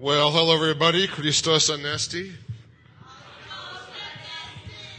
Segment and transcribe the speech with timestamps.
[0.00, 1.06] Well, hello everybody.
[1.06, 2.32] Christos Anesti.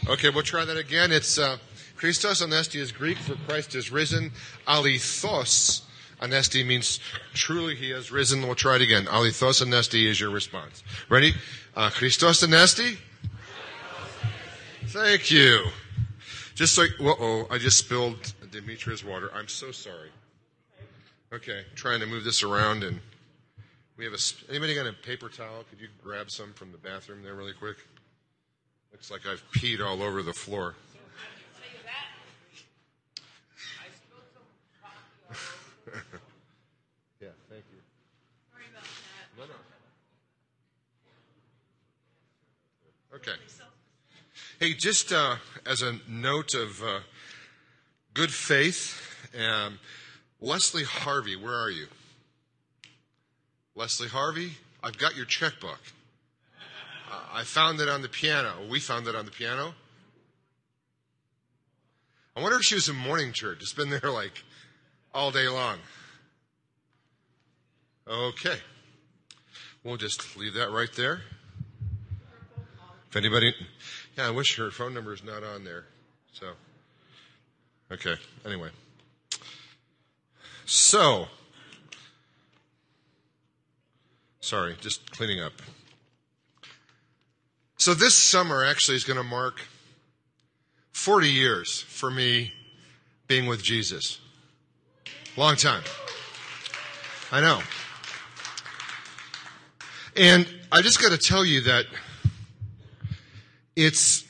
[0.08, 1.12] Okay, we'll try that again.
[1.12, 1.58] It's uh,
[1.96, 4.32] Christos Anesti is Greek for Christ is risen.
[4.68, 5.82] Alithos
[6.22, 7.00] Anesti means
[7.34, 8.44] truly he has risen.
[8.44, 9.06] We'll try it again.
[9.06, 10.84] Alithos Anesti is your response.
[11.10, 11.34] Ready?
[11.76, 12.96] Uh, Christos Anesti.
[14.86, 15.66] Thank you.
[16.54, 18.22] Just like, uh-oh, I just spilled
[18.52, 19.32] Demetria's water.
[19.34, 20.12] I'm so sorry.
[21.34, 23.00] Okay, trying to move this around and
[23.98, 24.20] we have a,
[24.50, 25.64] anybody got a paper towel?
[25.70, 27.78] Could you grab some from the bathroom there really quick?
[28.92, 30.76] Looks like I've peed all over the floor.
[37.22, 37.80] yeah, thank you.
[38.52, 39.38] Sorry about that.
[39.38, 39.56] No, no.
[43.16, 43.38] Okay.
[44.60, 47.00] Hey, just uh, as a note of uh,
[48.14, 49.02] good faith,
[49.38, 49.80] um,
[50.40, 51.88] Leslie Harvey, where are you?
[53.76, 54.52] Leslie Harvey,
[54.84, 55.80] I've got your checkbook.
[57.34, 58.54] I found it on the piano.
[58.60, 59.74] Oh, we found it on the piano.
[62.36, 63.60] I wonder if she was in morning church.
[63.62, 64.44] It's been there like
[65.14, 65.78] all day long.
[68.08, 68.58] Okay.
[69.84, 71.22] We'll just leave that right there.
[73.10, 73.54] If anybody,
[74.18, 75.86] yeah, I wish her phone number is not on there.
[76.34, 76.48] So,
[77.92, 78.16] okay.
[78.46, 78.70] Anyway.
[80.66, 81.28] So,
[84.42, 85.54] sorry, just cleaning up.
[87.78, 89.62] So this summer actually is going to mark
[90.92, 92.54] 40 years for me
[93.28, 94.20] being with Jesus.
[95.38, 95.84] Long time.
[97.32, 97.62] I know.
[100.18, 101.86] And I just got to tell you that
[103.76, 104.26] it's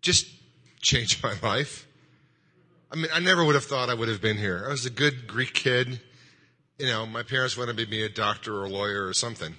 [0.00, 0.26] just
[0.80, 1.86] changed my life.
[2.90, 4.64] I mean, I never would have thought I would have been here.
[4.66, 6.00] I was a good Greek kid.
[6.78, 9.56] You know, my parents wanted me to be a doctor or a lawyer or something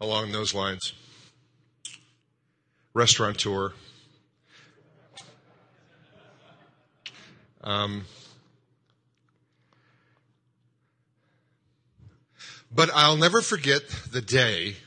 [0.00, 0.92] along those lines.
[2.94, 3.74] Restaurateur.
[7.62, 8.06] Um,
[12.74, 14.78] but I'll never forget the day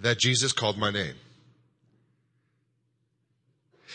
[0.00, 1.14] that Jesus called my name.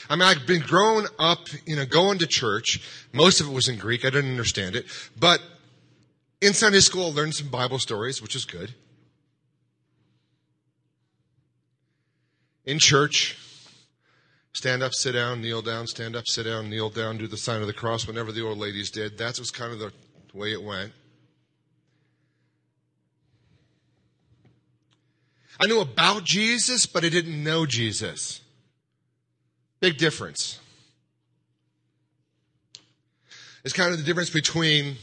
[0.10, 2.82] I mean, I've been grown up, you know, going to church.
[3.14, 4.06] Most of it was in Greek.
[4.06, 4.86] I didn't understand it.
[5.18, 5.42] But
[6.42, 8.74] in Sunday school, I learned some Bible stories, which is good.
[12.66, 13.38] In church,
[14.54, 17.62] stand up, sit down, kneel down, stand up, sit down, kneel down, do the sign
[17.62, 19.18] of the cross, whenever the old ladies did.
[19.18, 19.92] That was kind of the
[20.34, 20.94] way it went.
[25.60, 28.42] I knew about Jesus, but I didn't know Jesus.
[29.82, 30.60] Big difference.
[33.64, 34.96] It's kind of the difference between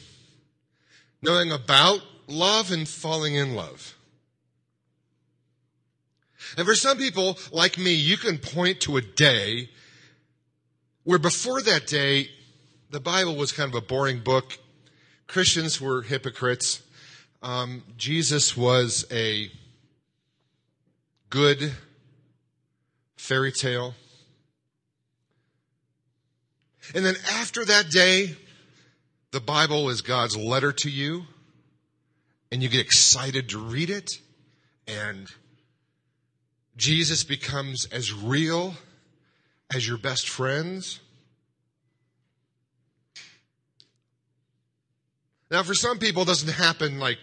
[1.20, 3.96] knowing about love and falling in love.
[6.56, 9.68] And for some people, like me, you can point to a day
[11.04, 12.30] where before that day,
[12.90, 14.58] the Bible was kind of a boring book.
[15.26, 16.82] Christians were hypocrites.
[17.42, 19.50] Um, Jesus was a
[21.30, 21.72] good
[23.16, 23.94] fairy tale.
[26.94, 28.36] And then after that day,
[29.30, 31.24] the Bible is God's letter to you,
[32.50, 34.10] and you get excited to read it,
[34.86, 35.28] and
[36.76, 38.74] Jesus becomes as real
[39.74, 41.00] as your best friends.
[45.50, 47.18] Now, for some people, it doesn't happen like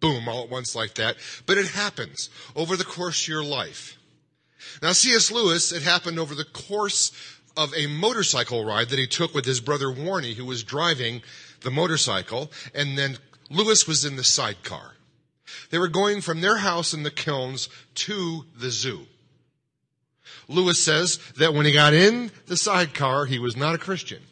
[0.00, 1.16] boom all at once like that,
[1.46, 3.96] but it happens over the course of your life.
[4.82, 5.30] Now, C.S.
[5.30, 7.12] Lewis, it happened over the course
[7.56, 11.22] of a motorcycle ride that he took with his brother Warnie, who was driving
[11.60, 13.18] the motorcycle, and then
[13.50, 14.92] Lewis was in the sidecar.
[15.70, 19.06] They were going from their house in the kilns to the zoo.
[20.48, 24.22] Lewis says that when he got in the sidecar, he was not a Christian.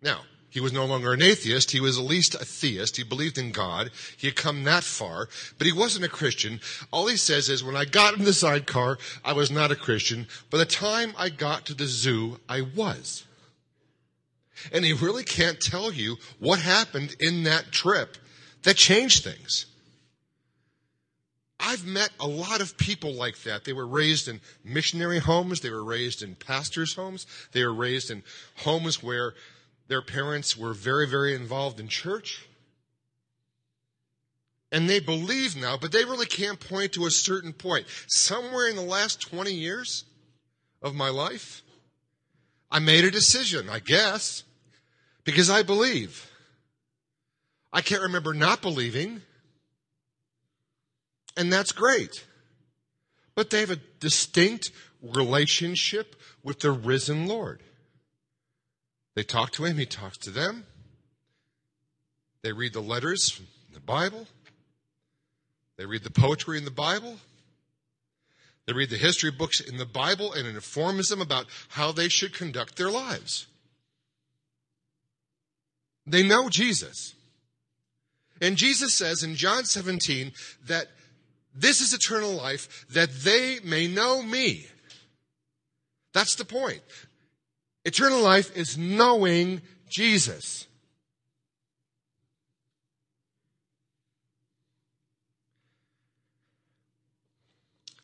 [0.00, 1.70] Now, he was no longer an atheist.
[1.70, 2.96] He was at least a theist.
[2.96, 3.90] He believed in God.
[4.16, 5.28] He had come that far,
[5.58, 6.60] but he wasn't a Christian.
[6.90, 10.26] All he says is, when I got in the sidecar, I was not a Christian.
[10.50, 13.24] By the time I got to the zoo, I was.
[14.72, 18.16] And he really can't tell you what happened in that trip
[18.62, 19.66] that changed things.
[21.60, 23.64] I've met a lot of people like that.
[23.64, 25.60] They were raised in missionary homes.
[25.60, 27.26] They were raised in pastors' homes.
[27.52, 28.22] They were raised in
[28.56, 29.34] homes where
[29.88, 32.46] their parents were very, very involved in church.
[34.70, 37.86] And they believe now, but they really can't point to a certain point.
[38.06, 40.04] Somewhere in the last 20 years
[40.82, 41.62] of my life,
[42.70, 44.44] I made a decision, I guess,
[45.24, 46.30] because I believe.
[47.72, 49.22] I can't remember not believing.
[51.34, 52.26] And that's great.
[53.34, 54.70] But they have a distinct
[55.00, 57.62] relationship with the risen Lord.
[59.18, 60.64] They talk to him, he talks to them.
[62.42, 64.28] They read the letters from the Bible.
[65.76, 67.16] They read the poetry in the Bible.
[68.64, 72.08] They read the history books in the Bible and it informs them about how they
[72.08, 73.48] should conduct their lives.
[76.06, 77.16] They know Jesus.
[78.40, 80.30] And Jesus says in John 17
[80.68, 80.86] that
[81.56, 84.68] this is eternal life, that they may know me.
[86.12, 86.82] That's the point.
[87.88, 90.66] Eternal life is knowing Jesus.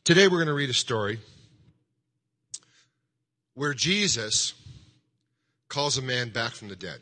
[0.02, 1.18] Today we're going to read a story
[3.52, 4.54] where Jesus
[5.68, 7.00] calls a man back from the dead.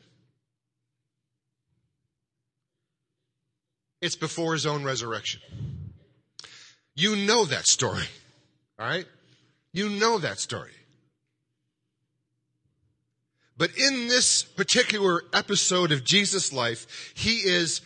[4.00, 5.40] It's before his own resurrection.
[6.96, 8.08] You know that story.
[8.76, 9.06] All right?
[9.73, 10.73] You know that story.
[13.57, 17.81] But in this particular episode of Jesus' life, he is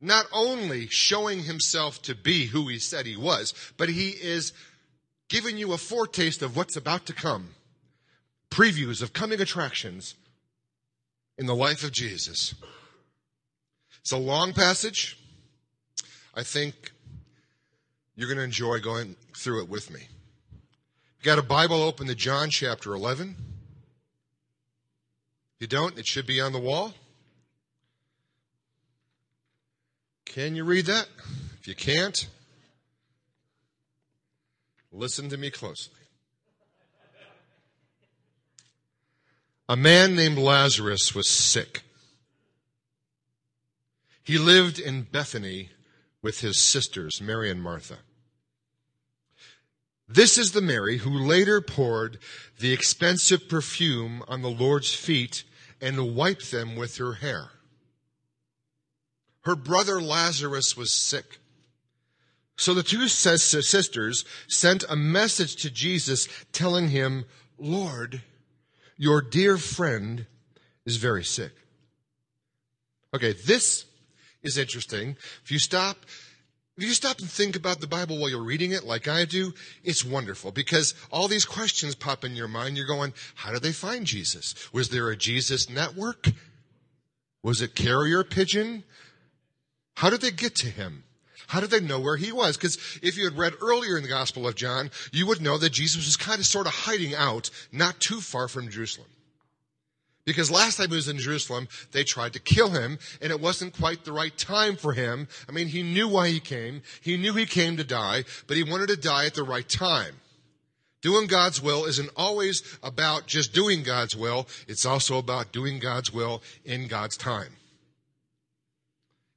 [0.00, 4.52] not only showing himself to be who he said he was, but he is
[5.28, 7.50] giving you a foretaste of what's about to come.
[8.50, 10.14] Previews of coming attractions
[11.38, 12.54] in the life of Jesus.
[14.00, 15.18] It's a long passage.
[16.34, 16.92] I think
[18.16, 20.00] you're going to enjoy going through it with me.
[20.00, 23.36] You got a Bible open to John chapter 11?
[25.60, 26.94] You don't, it should be on the wall.
[30.24, 31.06] Can you read that?
[31.60, 32.28] If you can't,
[34.90, 35.94] listen to me closely.
[39.68, 41.82] A man named Lazarus was sick.
[44.24, 45.68] He lived in Bethany
[46.22, 47.98] with his sisters, Mary and Martha.
[50.08, 52.18] This is the Mary who later poured
[52.58, 55.44] the expensive perfume on the Lord's feet
[55.80, 57.50] and wiped them with her hair.
[59.42, 61.38] Her brother Lazarus was sick.
[62.56, 67.24] So the two sisters sent a message to Jesus telling him,
[67.58, 68.22] Lord,
[68.98, 70.26] your dear friend
[70.84, 71.52] is very sick.
[73.14, 73.86] Okay, this
[74.42, 75.16] is interesting.
[75.42, 75.96] If you stop,
[76.80, 79.52] if you stop and think about the Bible while you're reading it, like I do,
[79.84, 82.78] it's wonderful because all these questions pop in your mind.
[82.78, 84.54] You're going, how did they find Jesus?
[84.72, 86.28] Was there a Jesus network?
[87.42, 88.84] Was it carrier pigeon?
[89.96, 91.04] How did they get to him?
[91.48, 92.56] How did they know where he was?
[92.56, 95.72] Because if you had read earlier in the Gospel of John, you would know that
[95.72, 99.08] Jesus was kind of sort of hiding out not too far from Jerusalem.
[100.30, 103.76] Because last time he was in Jerusalem, they tried to kill him, and it wasn't
[103.76, 105.26] quite the right time for him.
[105.48, 106.82] I mean, he knew why he came.
[107.00, 110.14] He knew he came to die, but he wanted to die at the right time.
[111.02, 114.46] Doing God's will isn't always about just doing God's will.
[114.68, 117.56] It's also about doing God's will in God's time.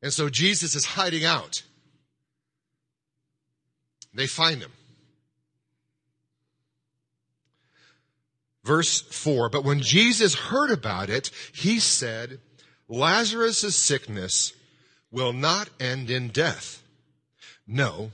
[0.04, 1.63] And so Jesus is hiding out.
[4.13, 4.74] They find him.
[8.63, 12.39] Verse 4 But when Jesus heard about it, he said,
[12.88, 14.54] Lazarus' sickness
[15.12, 16.81] will not end in death.
[17.68, 18.11] No,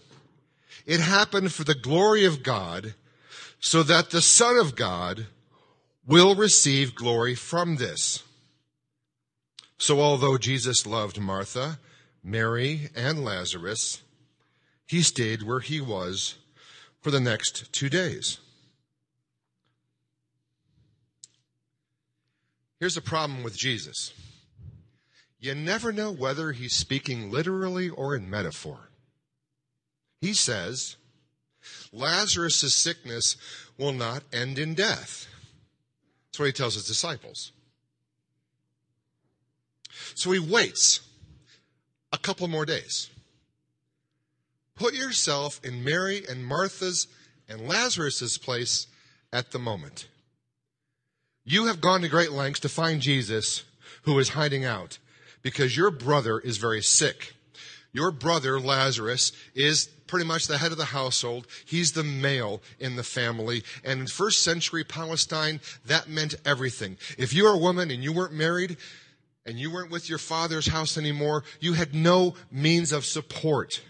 [0.85, 2.93] it happened for the glory of God,
[3.59, 5.27] so that the Son of God
[6.05, 8.23] will receive glory from this.
[9.77, 11.79] So although Jesus loved Martha,
[12.23, 14.01] Mary, and Lazarus,
[14.85, 16.35] he stayed where he was
[17.01, 18.39] for the next two days.
[22.79, 24.13] Here's the problem with Jesus.
[25.39, 28.89] You never know whether he's speaking literally or in metaphor.
[30.21, 30.97] He says,
[31.91, 33.37] Lazarus' sickness
[33.77, 35.27] will not end in death.
[36.27, 37.51] That's what he tells his disciples.
[40.15, 41.01] So he waits
[42.11, 43.09] a couple more days.
[44.75, 47.07] Put yourself in Mary and Martha's
[47.47, 48.87] and Lazarus' place
[49.33, 50.07] at the moment.
[51.51, 53.63] You have gone to great lengths to find Jesus
[54.03, 54.99] who is hiding out
[55.41, 57.33] because your brother is very sick.
[57.91, 61.47] Your brother, Lazarus, is pretty much the head of the household.
[61.65, 63.63] He's the male in the family.
[63.83, 66.97] And in first century Palestine, that meant everything.
[67.17, 68.77] If you were a woman and you weren't married
[69.43, 73.81] and you weren't with your father's house anymore, you had no means of support.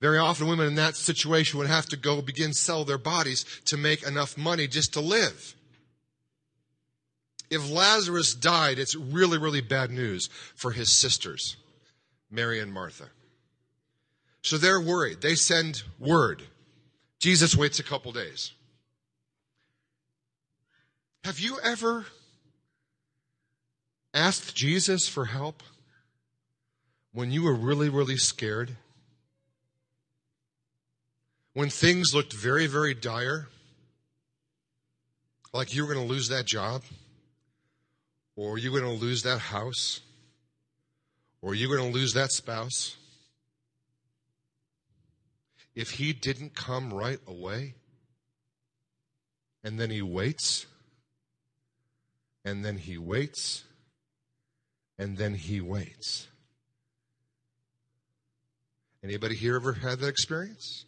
[0.00, 3.76] Very often women in that situation would have to go begin sell their bodies to
[3.76, 5.54] make enough money just to live.
[7.50, 11.56] if Lazarus died, it's really, really bad news for his sisters,
[12.30, 13.08] Mary and Martha.
[14.42, 15.20] So they're worried.
[15.20, 16.44] They send word.
[17.18, 18.52] Jesus waits a couple days.
[21.24, 22.06] Have you ever
[24.14, 25.62] asked Jesus for help
[27.12, 28.76] when you were really, really scared?
[31.52, 33.48] When things looked very, very dire?
[35.52, 36.82] Like you were going to lose that job?
[38.36, 40.00] Or you were going to lose that house?
[41.42, 42.96] Or you were going to lose that spouse?
[45.74, 47.74] If he didn't come right away,
[49.64, 50.66] and then he waits,
[52.44, 53.64] and then he waits,
[54.98, 56.28] and then he waits.
[59.02, 60.84] Anybody here ever had that experience?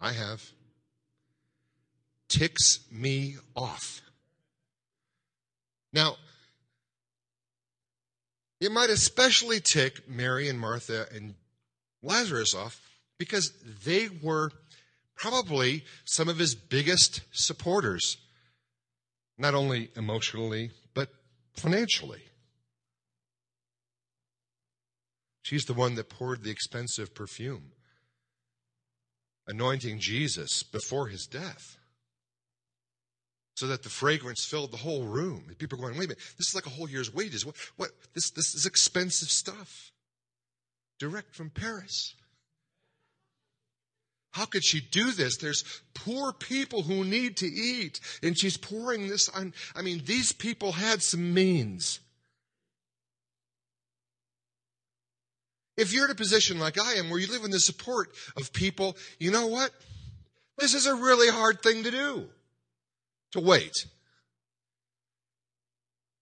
[0.00, 0.50] I have.
[2.28, 4.02] Ticks me off.
[5.92, 6.16] Now,
[8.60, 11.34] it might especially tick Mary and Martha and
[12.02, 12.80] Lazarus off
[13.18, 13.52] because
[13.84, 14.50] they were
[15.16, 18.16] probably some of his biggest supporters,
[19.38, 21.10] not only emotionally, but
[21.54, 22.22] financially.
[25.42, 27.72] She's the one that poured the expensive perfume,
[29.46, 31.76] anointing Jesus before his death.
[33.56, 35.44] So that the fragrance filled the whole room.
[35.46, 37.46] And people are going, wait a minute, this is like a whole year's wages.
[37.46, 39.92] What, what, this, this is expensive stuff.
[40.98, 42.14] Direct from Paris.
[44.32, 45.36] How could she do this?
[45.36, 45.62] There's
[45.94, 49.54] poor people who need to eat, and she's pouring this on.
[49.76, 52.00] I mean, these people had some means.
[55.76, 58.52] If you're in a position like I am, where you live in the support of
[58.52, 59.72] people, you know what?
[60.58, 62.28] This is a really hard thing to do.
[63.32, 63.86] To wait.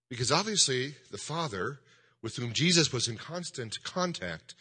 [0.09, 1.80] Because obviously, the Father,
[2.23, 4.54] with whom Jesus was in constant contact,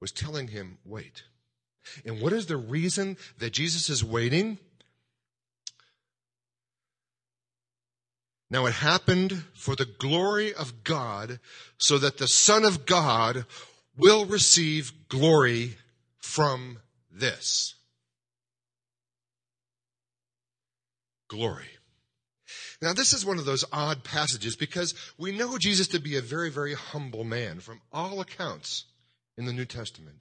[0.00, 1.22] was telling him, wait.
[2.04, 4.58] And what is the reason that Jesus is waiting?
[8.50, 11.40] Now it happened for the glory of God,
[11.78, 13.46] so that the Son of God
[13.96, 15.76] will receive glory
[16.18, 16.78] from
[17.10, 17.74] this.
[21.28, 21.66] Glory.
[22.82, 26.20] Now, this is one of those odd passages because we know Jesus to be a
[26.20, 28.84] very, very humble man from all accounts
[29.38, 30.16] in the New Testament.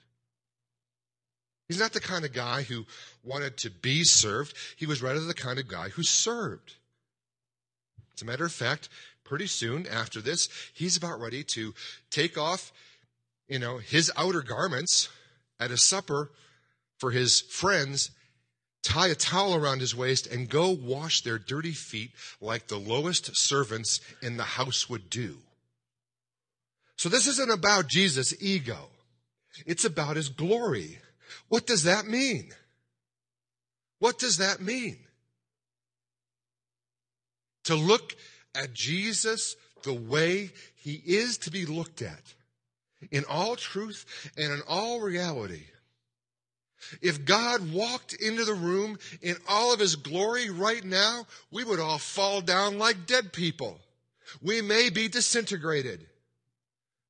[1.68, 2.86] He's not the kind of guy who
[3.24, 4.56] wanted to be served.
[4.76, 6.76] He was rather the kind of guy who served.
[8.16, 8.90] As a matter of fact,
[9.24, 11.74] pretty soon after this, he's about ready to
[12.12, 12.72] take off,
[13.48, 15.10] you know, his outer garments
[15.60, 16.32] at a supper
[16.98, 18.12] for his friends,
[18.84, 23.36] tie a towel around his waist, and go wash their dirty feet like the lowest
[23.36, 25.38] servants in the house would do.
[26.98, 28.90] So this isn't about Jesus' ego.
[29.66, 31.00] It's about his glory.
[31.50, 32.52] What does that mean?
[34.00, 34.98] What does that mean?
[37.66, 38.16] To look
[38.56, 42.34] at Jesus the way he is to be looked at
[43.12, 45.64] in all truth and in all reality.
[47.02, 51.80] If God walked into the room in all of his glory right now, we would
[51.80, 53.80] all fall down like dead people.
[54.42, 56.06] We may be disintegrated.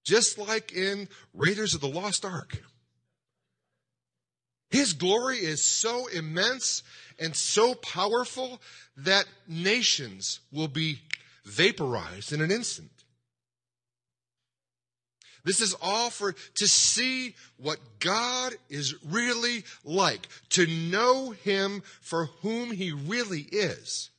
[0.03, 2.61] Just like in Raiders of the Lost Ark.
[4.69, 6.83] His glory is so immense
[7.19, 8.59] and so powerful
[8.97, 10.99] that nations will be
[11.45, 13.02] vaporized in an instant.
[15.45, 22.25] This is all for to see what God is really like, to know Him for
[22.41, 24.09] whom He really is,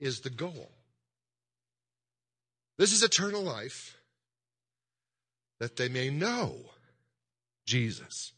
[0.00, 0.72] is the goal.
[2.78, 3.96] This is eternal life,
[5.60, 6.56] that they may know
[7.64, 8.32] Jesus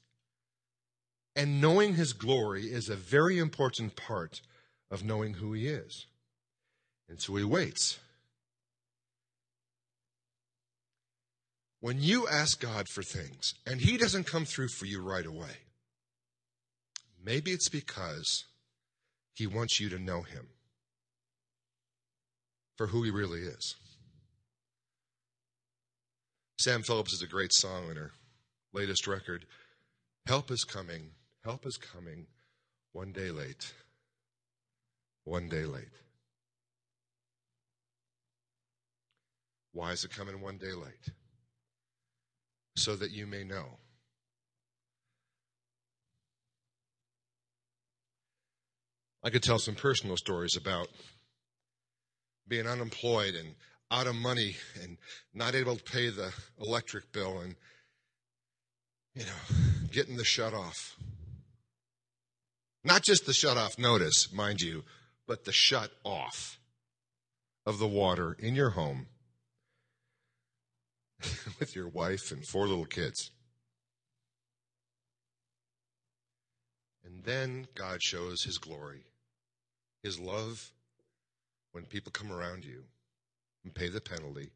[1.36, 4.40] and knowing his glory is a very important part
[4.90, 6.06] of knowing who he is.
[7.08, 7.98] And so he waits.
[11.84, 15.58] When you ask God for things and he doesn't come through for you right away,
[17.22, 18.46] maybe it's because
[19.34, 20.48] he wants you to know him
[22.78, 23.74] for who he really is.
[26.58, 28.12] Sam Phillips is a great song in her
[28.72, 29.44] latest record.
[30.24, 31.10] Help is coming.
[31.44, 32.28] Help is coming
[32.92, 33.74] one day late.
[35.24, 35.92] One day late.
[39.72, 41.10] Why is it coming one day late?
[42.76, 43.78] So that you may know.
[49.22, 50.88] I could tell some personal stories about
[52.46, 53.54] being unemployed and
[53.90, 54.98] out of money and
[55.32, 57.54] not able to pay the electric bill and,
[59.14, 59.56] you know,
[59.90, 60.96] getting the shut off.
[62.82, 64.84] Not just the shut off notice, mind you,
[65.26, 66.58] but the shut off
[67.64, 69.06] of the water in your home
[71.58, 73.30] with your wife and four little kids.
[77.04, 79.04] And then God shows his glory,
[80.02, 80.72] his love
[81.72, 82.84] when people come around you
[83.64, 84.50] and pay the penalty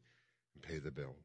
[0.55, 1.15] and pay the bill.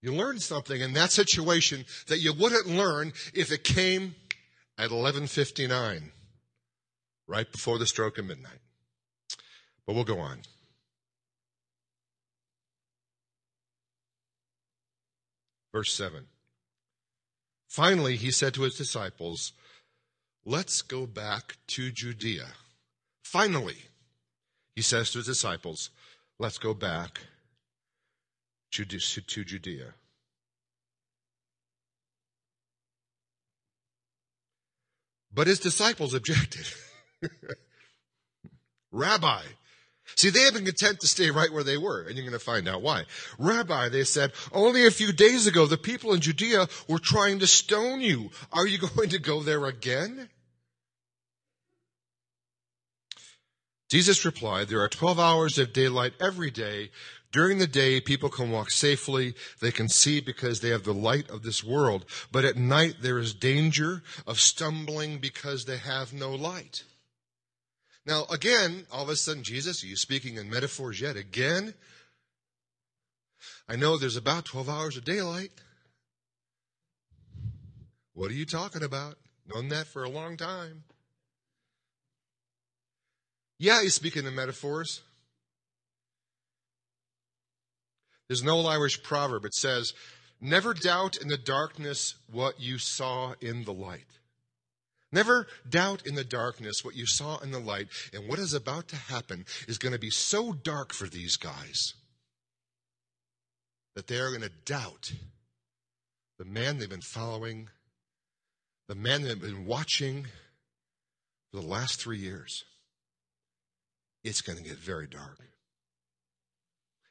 [0.00, 4.16] You learn something in that situation that you wouldn't learn if it came
[4.76, 6.12] at 11:59
[7.28, 8.60] right before the stroke of midnight.
[9.86, 10.42] But we'll go on.
[15.72, 16.26] Verse 7.
[17.68, 19.52] Finally, he said to his disciples,
[20.44, 22.48] Let's go back to Judea.
[23.24, 23.76] Finally,
[24.74, 25.90] he says to his disciples,
[26.38, 27.20] Let's go back
[28.72, 29.94] to, to Judea.
[35.34, 36.66] But his disciples objected.
[38.92, 39.42] Rabbi,
[40.16, 42.44] See, they had been content to stay right where they were, and you're going to
[42.44, 43.04] find out why.
[43.38, 47.46] Rabbi, they said, only a few days ago the people in Judea were trying to
[47.46, 48.30] stone you.
[48.52, 50.28] Are you going to go there again?
[53.92, 56.90] Jesus replied, There are 12 hours of daylight every day.
[57.30, 59.34] During the day, people can walk safely.
[59.60, 62.06] They can see because they have the light of this world.
[62.30, 66.84] But at night, there is danger of stumbling because they have no light.
[68.04, 71.16] Now, again, all of a sudden, Jesus, are you speaking in metaphors yet?
[71.16, 71.74] Again?
[73.68, 75.52] I know there's about 12 hours of daylight.
[78.14, 79.16] What are you talking about?
[79.46, 80.84] Known that for a long time.
[83.58, 85.02] Yeah, he's speaking in metaphors.
[88.28, 89.44] There's an old Irish proverb.
[89.44, 89.94] It says,
[90.40, 94.06] Never doubt in the darkness what you saw in the light.
[95.12, 98.88] Never doubt in the darkness what you saw in the light, and what is about
[98.88, 101.92] to happen is going to be so dark for these guys
[103.94, 105.12] that they are going to doubt
[106.38, 107.68] the man they've been following,
[108.88, 110.26] the man they've been watching
[111.50, 112.64] for the last three years.
[114.24, 115.38] It's going to get very dark.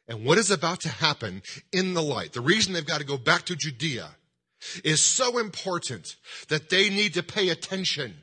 [0.08, 2.34] And what is about to happen in the light?
[2.34, 4.16] The reason they've got to go back to Judea
[4.84, 6.16] is so important
[6.50, 8.16] that they need to pay attention.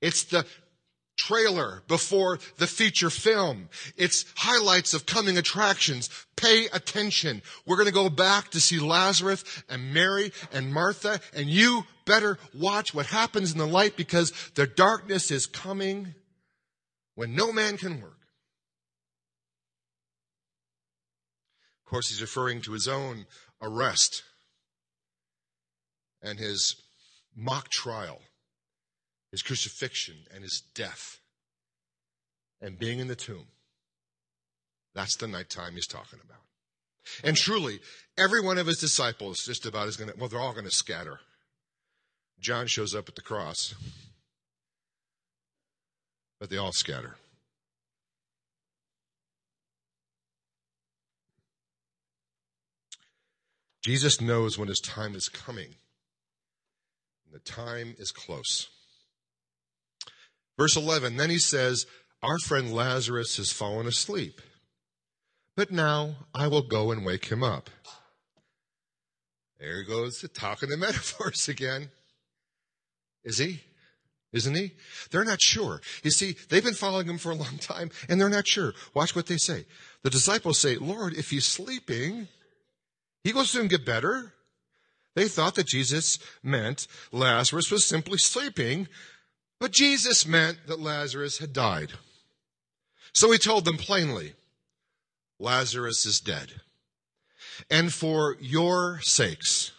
[0.00, 0.46] It's the
[1.16, 3.68] trailer before the feature film.
[3.96, 6.10] It's highlights of coming attractions.
[6.36, 7.42] Pay attention.
[7.66, 12.38] We're going to go back to see Lazarus and Mary and Martha and you better
[12.54, 16.14] watch what happens in the light because the darkness is coming
[17.14, 18.12] when no man can work.
[21.84, 23.26] Of course, he's referring to his own
[23.62, 24.22] arrest
[26.22, 26.76] and his
[27.34, 28.20] mock trial,
[29.30, 31.18] his crucifixion and his death,
[32.60, 33.46] and being in the tomb.
[34.94, 36.40] That's the nighttime he's talking about.
[37.22, 37.80] And truly,
[38.18, 40.70] every one of his disciples just about is going to, well, they're all going to
[40.70, 41.20] scatter.
[42.40, 43.74] John shows up at the cross,
[46.40, 47.16] but they all scatter.
[53.82, 55.76] Jesus knows when his time is coming.
[57.32, 58.68] The time is close.
[60.58, 61.86] Verse 11, then he says,
[62.22, 64.40] Our friend Lazarus has fallen asleep,
[65.54, 67.68] but now I will go and wake him up.
[69.58, 71.90] There he goes talking the metaphors again.
[73.24, 73.60] Is he?
[74.32, 74.72] Isn't he?
[75.10, 75.80] They're not sure.
[76.02, 78.74] You see, they've been following him for a long time and they're not sure.
[78.94, 79.64] Watch what they say.
[80.02, 82.28] The disciples say, Lord, if he's sleeping,
[83.24, 84.34] he will soon get better.
[85.16, 88.86] They thought that Jesus meant Lazarus was simply sleeping,
[89.58, 91.92] but Jesus meant that Lazarus had died.
[93.14, 94.34] So he told them plainly,
[95.40, 96.60] Lazarus is dead.
[97.70, 99.72] And for your sakes,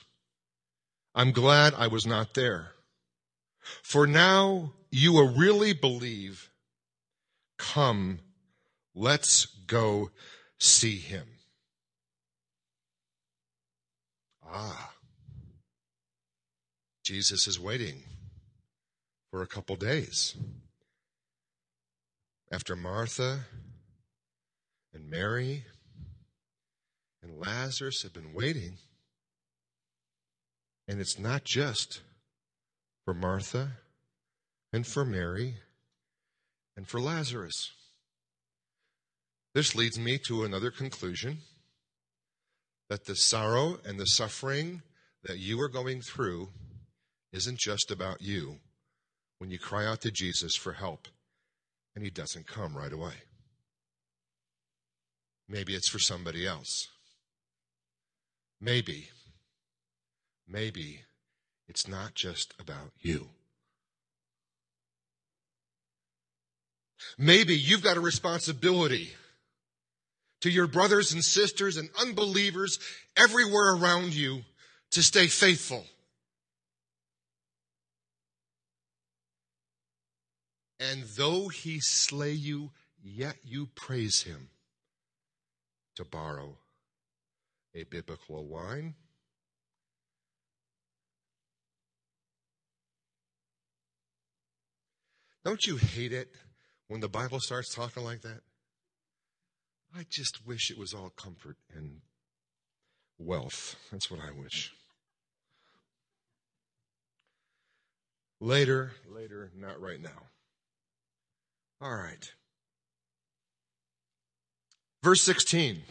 [1.14, 2.72] I'm glad I was not there.
[3.84, 6.50] For now you will really believe.
[7.60, 8.22] Come,
[8.96, 10.10] let's go
[10.58, 11.28] see him.
[14.44, 14.94] Ah.
[17.08, 18.04] Jesus is waiting
[19.32, 20.36] for a couple days.
[22.52, 23.46] After Martha
[24.94, 25.64] and Mary
[27.24, 28.74] and Lazarus have been waiting,
[30.86, 32.02] and it's not just
[33.06, 33.72] for Martha
[34.74, 35.56] and for Mary
[36.76, 37.72] and for Lazarus.
[39.54, 41.38] This leads me to another conclusion
[42.90, 44.82] that the sorrow and the suffering
[45.24, 46.50] that you are going through
[47.32, 48.58] isn't just about you
[49.38, 51.08] when you cry out to Jesus for help
[51.96, 53.14] and he doesn't come right away.
[55.50, 56.88] Maybe it's for somebody else.
[58.60, 59.10] Maybe,
[60.48, 61.02] maybe
[61.68, 63.30] it's not just about you.
[67.18, 69.12] Maybe you've got a responsibility
[70.42, 72.80] to your brothers and sisters and unbelievers
[73.16, 74.42] everywhere around you
[74.92, 75.86] to stay faithful.
[80.80, 82.72] And though he slay you,
[83.04, 84.50] yet you praise him.
[85.96, 86.58] To borrow
[87.74, 88.94] a biblical line.
[95.44, 96.36] Don't you hate it
[96.88, 98.42] when the Bible starts talking like that?
[99.96, 102.02] I just wish it was all comfort and
[103.18, 103.76] wealth.
[103.92, 104.74] That's what I wish.
[108.40, 110.28] Later, later, not right now.
[111.82, 112.32] All right.
[115.04, 115.84] Verse 16.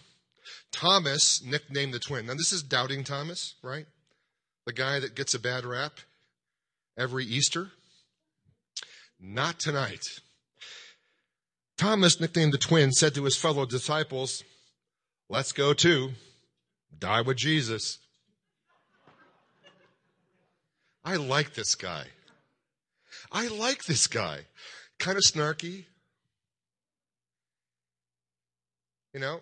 [0.72, 2.26] Thomas, nicknamed the twin.
[2.26, 3.86] Now, this is Doubting Thomas, right?
[4.66, 6.00] The guy that gets a bad rap
[6.98, 7.70] every Easter.
[9.18, 10.04] Not tonight.
[11.78, 14.42] Thomas, nicknamed the twin, said to his fellow disciples,
[15.28, 16.10] Let's go too.
[16.98, 17.98] Die with Jesus.
[21.04, 22.06] I like this guy.
[23.30, 24.40] I like this guy.
[24.98, 25.84] Kind of snarky.
[29.14, 29.40] You know,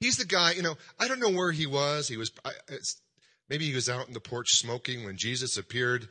[0.00, 2.08] he's the guy, you know, I don't know where he was.
[2.08, 2.30] He was,
[3.50, 6.08] maybe he was out in the porch smoking when Jesus appeared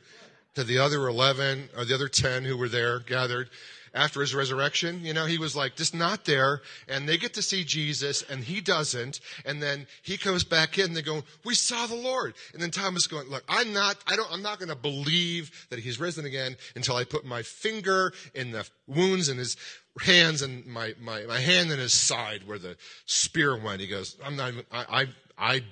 [0.54, 3.50] to the other 11 or the other 10 who were there gathered
[3.94, 5.04] after his resurrection.
[5.04, 8.42] You know, he was like just not there and they get to see Jesus and
[8.44, 9.20] he doesn't.
[9.44, 12.34] And then he comes back in and they go, we saw the Lord.
[12.52, 15.78] And then Thomas going, look, I'm not, I don't, I'm not going to believe that
[15.78, 19.56] he's risen again until I put my finger in the wounds in his
[20.00, 23.80] hands and my, my, my hand in his side where the spear went.
[23.80, 25.06] He goes, I'm not I, I,
[25.38, 25.62] I,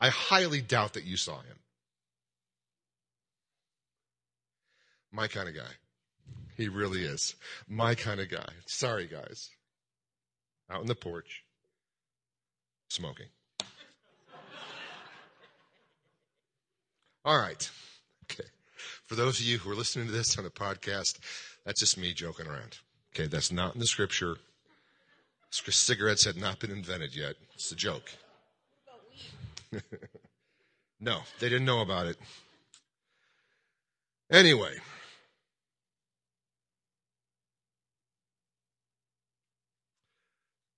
[0.00, 1.58] I highly doubt that you saw him.
[5.10, 5.62] My kind of guy.
[6.58, 7.36] He really is.
[7.68, 8.48] My kind of guy.
[8.66, 9.48] Sorry, guys.
[10.68, 11.44] Out on the porch,
[12.90, 13.28] smoking.
[17.24, 17.70] All right.
[18.24, 18.48] Okay.
[19.06, 21.18] For those of you who are listening to this on a podcast,
[21.64, 22.78] that's just me joking around.
[23.14, 24.36] Okay, that's not in the scripture.
[25.50, 27.36] Cigarettes had not been invented yet.
[27.54, 28.10] It's a joke.
[31.00, 32.16] no, they didn't know about it.
[34.30, 34.74] Anyway,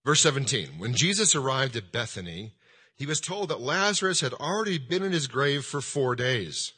[0.04, 2.54] Verse 17 When Jesus arrived at Bethany,
[2.94, 6.72] he was told that Lazarus had already been in his grave for four days.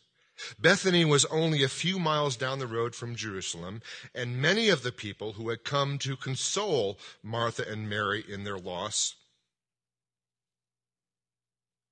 [0.58, 3.82] Bethany was only a few miles down the road from Jerusalem,
[4.14, 8.58] and many of the people who had come to console Martha and Mary in their
[8.58, 9.14] loss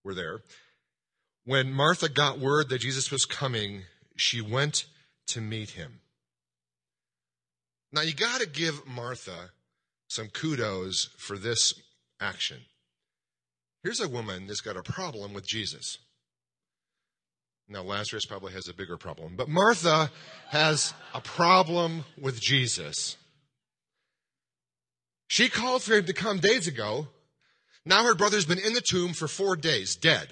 [0.03, 0.41] were there.
[1.45, 3.83] When Martha got word that Jesus was coming,
[4.17, 4.87] she went
[5.29, 6.01] to meet him.
[7.93, 9.51] Now you got to give Martha
[10.11, 11.73] some kudos for this
[12.21, 12.59] action.
[13.85, 15.99] Here's a woman that's got a problem with Jesus.
[17.69, 20.11] Now, Lazarus probably has a bigger problem, but Martha
[20.49, 23.17] has a problem with Jesus.
[25.29, 27.07] She called for him to come days ago.
[27.85, 30.27] Now her brother's been in the tomb for four days, dead.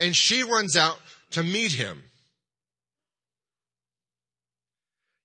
[0.00, 0.98] And she runs out
[1.32, 2.02] to meet him.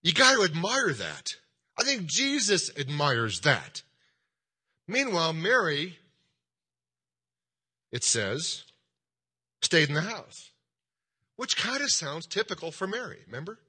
[0.02, 1.36] You got to admire that.
[1.78, 3.82] I think Jesus admires that.
[4.88, 5.98] Meanwhile, Mary,
[7.92, 8.66] it says,
[9.62, 10.52] stayed in the house,
[11.36, 13.60] which kind of sounds typical for Mary, remember?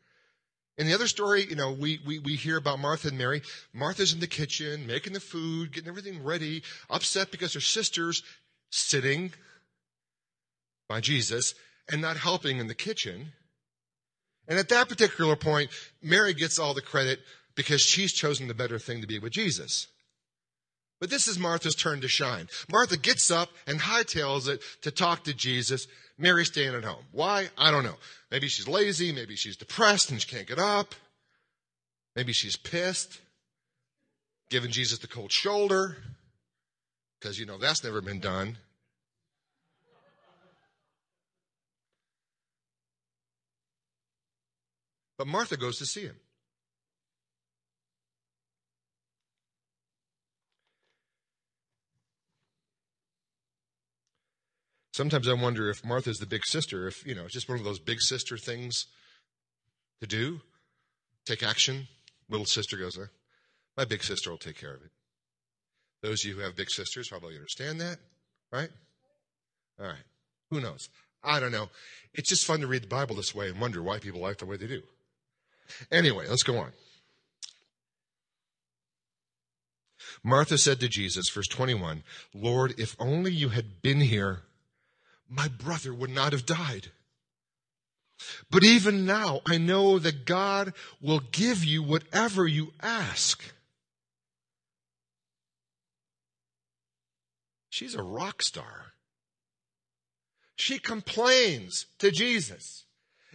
[0.77, 3.43] In the other story, you know, we, we, we hear about Martha and Mary.
[3.73, 8.25] Martha's in the kitchen, making the food, getting everything ready, upset because her sister's
[8.71, 9.33] sitting
[10.88, 11.55] by Jesus
[11.88, 13.33] and not helping in the kitchen.
[14.49, 15.71] And at that particular point,
[16.03, 17.21] Mary gets all the credit
[17.57, 19.88] because she's chosen the better thing to be with Jesus.
[21.01, 22.49] But this is Martha's turn to shine.
[22.71, 25.87] Martha gets up and hightails it to talk to Jesus.
[26.17, 27.05] Mary's staying at home.
[27.12, 27.49] Why?
[27.59, 27.97] I don't know.
[28.31, 29.12] Maybe she's lazy.
[29.12, 30.95] Maybe she's depressed and she can't get up.
[32.17, 33.21] Maybe she's pissed,
[34.51, 35.97] giving Jesus the cold shoulder,
[37.19, 38.57] because, you know, that's never been done.
[45.19, 46.17] But Martha goes to see him.
[54.95, 57.65] Sometimes I wonder if Martha's the big sister, if, you know, it's just one of
[57.65, 58.87] those big sister things
[60.01, 60.41] to do,
[61.27, 61.89] take action.
[62.31, 62.97] Little sister goes,
[63.77, 64.93] my big sister will take care of it.
[66.01, 67.99] Those of you who have big sisters probably understand that,
[68.53, 68.69] right?
[69.81, 70.05] All right.
[70.53, 70.89] Who knows?
[71.25, 71.71] I don't know.
[72.13, 74.47] It's just fun to read the Bible this way and wonder why people act the
[74.47, 74.83] way they do.
[75.91, 76.71] Anyway, let's go on.
[80.23, 84.43] Martha said to Jesus, verse 21, Lord, if only you had been here,
[85.29, 86.91] my brother would not have died.
[88.51, 93.43] But even now, I know that God will give you whatever you ask.
[97.71, 98.93] She's a rock star.
[100.57, 102.85] She complains to Jesus.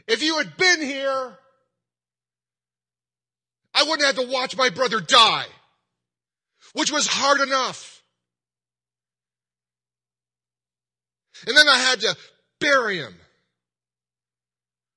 [0.08, 1.38] If you had been here,
[3.74, 5.46] I wouldn't have to watch my brother die,
[6.74, 7.99] which was hard enough.
[11.48, 12.16] And then I had to
[12.60, 13.16] bury him,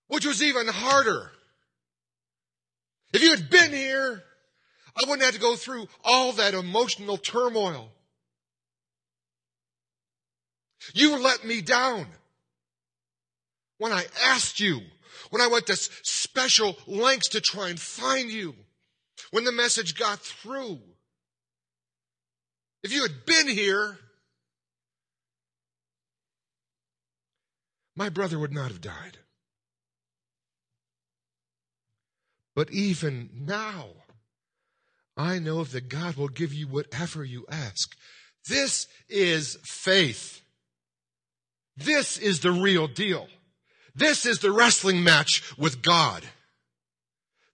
[0.08, 1.30] which was even harder.
[3.12, 4.22] If you had been here,
[4.96, 7.90] I wouldn't have to go through all that emotional turmoil.
[10.94, 12.06] You let me down.
[13.78, 14.80] When I asked you,
[15.30, 18.54] when I went to special lengths to try and find you,
[19.30, 20.78] when the message got through.
[22.82, 23.98] If you had been here,
[27.96, 29.18] my brother would not have died.
[32.54, 33.86] But even now,
[35.16, 37.94] I know that God will give you whatever you ask.
[38.48, 40.42] This is faith.
[41.76, 43.28] This is the real deal.
[43.94, 46.24] This is the wrestling match with God.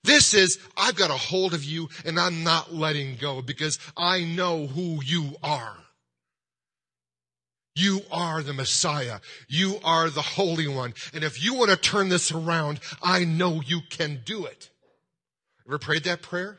[0.05, 4.25] This is, I've got a hold of you and I'm not letting go because I
[4.25, 5.77] know who you are.
[7.79, 9.21] You are the Messiah.
[9.47, 10.95] You are the Holy One.
[11.15, 14.69] And if you want to turn this around, I know you can do it.
[15.65, 16.59] Ever prayed that prayer?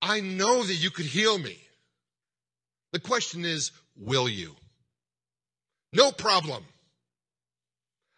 [0.00, 1.58] I know that you could heal me.
[2.92, 4.56] The question is, will you?
[5.92, 6.64] No problem.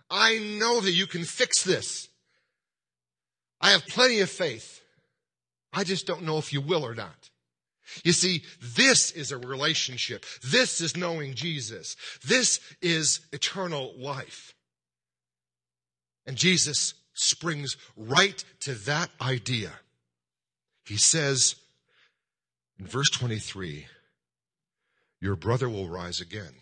[0.09, 2.09] I know that you can fix this.
[3.61, 4.81] I have plenty of faith.
[5.73, 7.31] I just don't know if you will or not.
[8.05, 10.25] You see, this is a relationship.
[10.43, 11.97] This is knowing Jesus.
[12.25, 14.55] This is eternal life.
[16.27, 19.73] And Jesus springs right to that idea.
[20.85, 21.57] He says
[22.79, 23.87] in verse 23,
[25.21, 26.55] Your brother will rise again.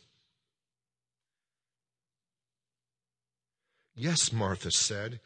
[3.95, 5.21] Yes, Martha said.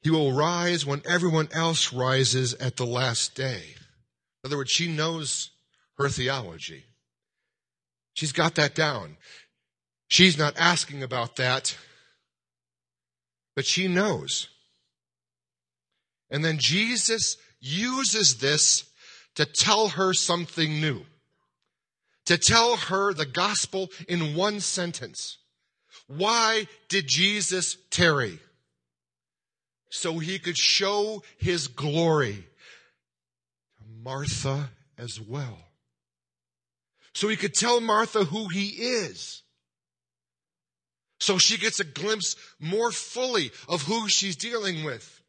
[0.00, 3.74] He will rise when everyone else rises at the last day.
[4.42, 5.50] In other words, she knows
[5.96, 6.84] her theology.
[8.14, 9.16] She's got that down.
[10.08, 11.76] She's not asking about that,
[13.54, 14.48] but she knows.
[16.30, 18.84] And then Jesus uses this
[19.34, 21.02] to tell her something new,
[22.26, 25.38] to tell her the gospel in one sentence.
[26.06, 28.38] Why did Jesus tarry?
[29.90, 32.44] So he could show his glory
[34.02, 35.58] Martha as well.
[37.14, 39.42] So he could tell Martha who he is.
[41.20, 45.22] So she gets a glimpse more fully of who she's dealing with.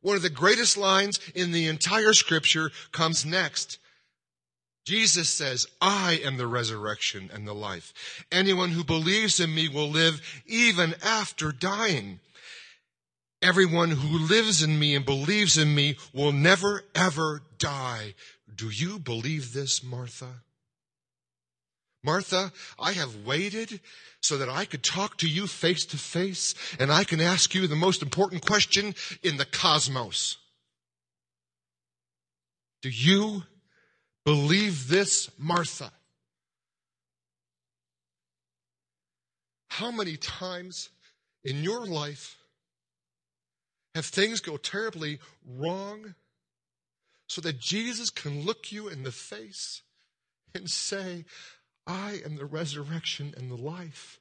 [0.00, 3.78] One of the greatest lines in the entire scripture comes next.
[4.86, 8.24] Jesus says, I am the resurrection and the life.
[8.30, 12.20] Anyone who believes in me will live even after dying.
[13.44, 18.14] Everyone who lives in me and believes in me will never ever die.
[18.52, 20.42] Do you believe this, Martha?
[22.02, 23.80] Martha, I have waited
[24.20, 27.66] so that I could talk to you face to face and I can ask you
[27.66, 30.36] the most important question in the cosmos.
[32.82, 33.44] Do you
[34.24, 35.92] Believe this, Martha.
[39.68, 40.88] How many times
[41.44, 42.36] in your life
[43.94, 46.14] have things go terribly wrong
[47.28, 49.82] so that Jesus can look you in the face
[50.54, 51.24] and say,
[51.86, 54.20] I am the resurrection and the life.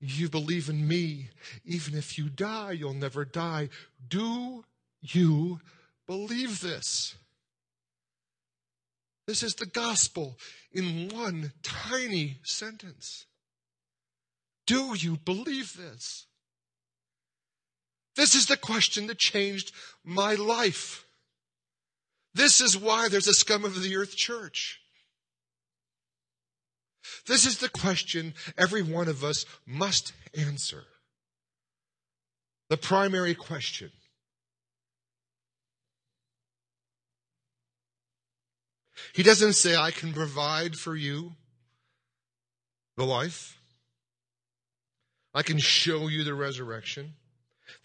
[0.00, 1.30] You believe in me.
[1.64, 3.70] Even if you die, you'll never die.
[4.06, 4.64] Do
[5.00, 5.60] you
[6.06, 7.14] believe this?
[9.26, 10.38] This is the gospel
[10.72, 13.26] in one tiny sentence.
[14.66, 16.26] Do you believe this?
[18.16, 19.72] This is the question that changed
[20.04, 21.06] my life.
[22.34, 24.80] This is why there's a scum of the earth church.
[27.26, 30.84] This is the question every one of us must answer.
[32.68, 33.90] The primary question.
[39.14, 41.32] He doesn't say, I can provide for you
[42.96, 43.60] the life.
[45.32, 47.14] I can show you the resurrection.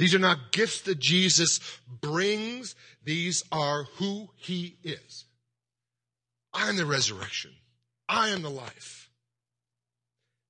[0.01, 2.73] These are not gifts that Jesus brings.
[3.03, 5.25] These are who he is.
[6.51, 7.51] I am the resurrection.
[8.09, 9.11] I am the life.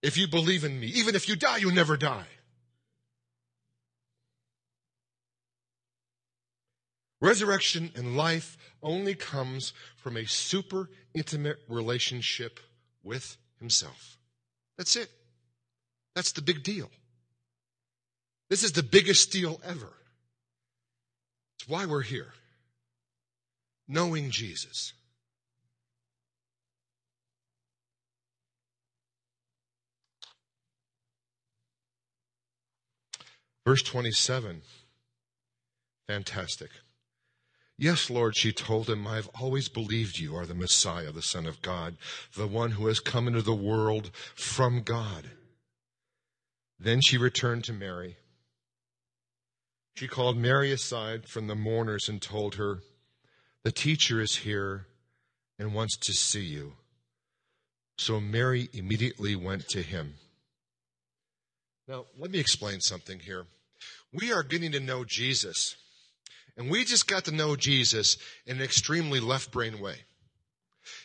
[0.02, 2.28] If you believe in me, even if you die, you'll never die.
[7.20, 12.62] Resurrection and life only comes from a super intimate relationship
[13.04, 14.18] with himself.
[14.78, 15.10] That's it.
[16.16, 16.90] That's the big deal.
[18.52, 19.94] This is the biggest deal ever.
[21.56, 22.34] It's why we're here.
[23.88, 24.92] Knowing Jesus.
[33.66, 34.64] Verse 27.
[36.10, 36.72] Fantastic.
[37.78, 41.46] Yes, Lord, she told him, I have always believed you are the Messiah, the Son
[41.46, 41.96] of God,
[42.36, 45.32] the one who has come into the world from God.
[46.78, 48.18] Then she returned to Mary.
[49.96, 52.80] She called Mary aside from the mourners and told her,
[53.64, 54.88] The teacher is here
[55.60, 56.74] and wants to see you.
[57.98, 60.16] So Mary immediately went to him.
[61.88, 63.46] Now, let me explain something here.
[64.14, 65.76] We are getting to know Jesus,
[66.58, 69.98] and we just got to know Jesus in an extremely left brain way.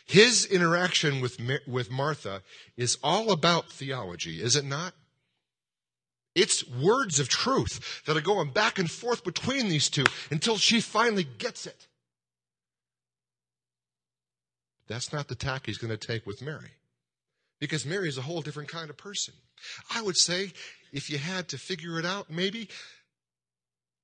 [0.05, 2.41] His interaction with, with Martha
[2.75, 4.93] is all about theology, is it not?
[6.37, 10.81] It's words of truth that are going back and forth between these two until she
[10.81, 11.87] finally gets it.
[14.87, 16.69] That's not the tack he's going to take with Mary.
[17.59, 19.33] Because Mary is a whole different kind of person.
[19.91, 20.53] I would say,
[20.93, 22.69] if you had to figure it out, maybe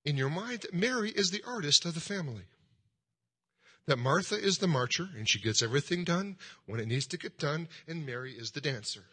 [0.03, 2.45] in your mind, Mary is the artist of the family.
[3.85, 7.37] That Martha is the marcher and she gets everything done when it needs to get
[7.37, 9.03] done, and Mary is the dancer.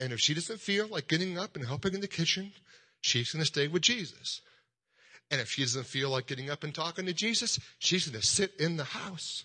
[0.00, 2.52] And if she doesn't feel like getting up and helping in the kitchen,
[3.00, 4.40] she's going to stay with Jesus.
[5.30, 8.26] And if she doesn't feel like getting up and talking to Jesus, she's going to
[8.26, 9.44] sit in the house.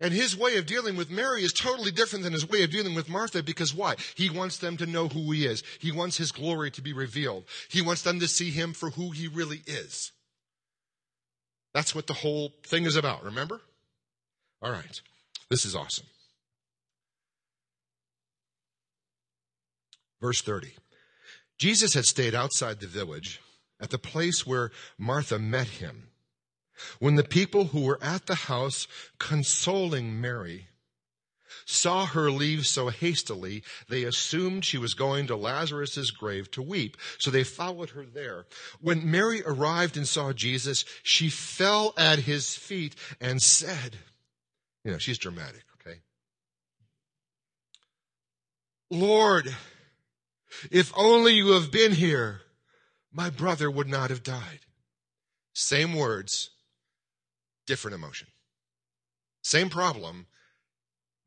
[0.00, 2.94] And his way of dealing with Mary is totally different than his way of dealing
[2.94, 3.94] with Martha because why?
[4.16, 5.62] He wants them to know who he is.
[5.78, 7.44] He wants his glory to be revealed.
[7.70, 10.12] He wants them to see him for who he really is.
[11.72, 13.60] That's what the whole thing is about, remember?
[14.60, 15.00] All right.
[15.50, 16.06] This is awesome.
[20.20, 20.72] Verse 30.
[21.58, 23.40] Jesus had stayed outside the village
[23.80, 26.08] at the place where Martha met him.
[26.98, 30.68] When the people who were at the house consoling Mary
[31.66, 36.96] saw her leave so hastily, they assumed she was going to Lazarus's grave to weep.
[37.18, 38.46] So they followed her there.
[38.80, 43.98] When Mary arrived and saw Jesus, she fell at his feet and said,
[44.84, 45.98] you know, she's dramatic, okay?
[48.90, 49.54] Lord,
[50.70, 52.42] if only you have been here,
[53.12, 54.60] my brother would not have died.
[55.54, 56.50] Same words,
[57.66, 58.28] different emotion.
[59.42, 60.26] Same problem,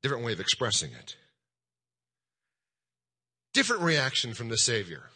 [0.03, 1.15] different way of expressing it.
[3.53, 5.09] Different reaction from the Savior.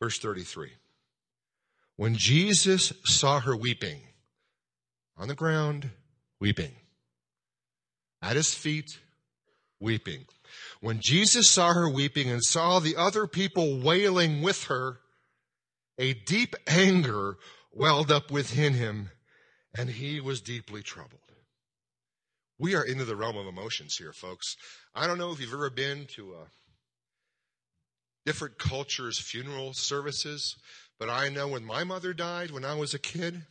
[0.00, 0.72] Verse 33.
[1.96, 4.00] When Jesus saw her weeping
[5.16, 5.90] on the ground,
[6.38, 6.72] weeping
[8.22, 8.98] at his feet,
[9.80, 10.26] weeping.
[10.80, 14.98] When Jesus saw her weeping and saw the other people wailing with her,
[15.98, 17.36] a deep anger
[17.72, 19.10] welled up within him,
[19.76, 21.20] and he was deeply troubled.
[22.58, 24.56] We are into the realm of emotions here, folks.
[24.94, 26.46] I don't know if you've ever been to a
[28.26, 30.56] different cultures' funeral services,
[30.98, 33.46] but I know when my mother died when I was a kid,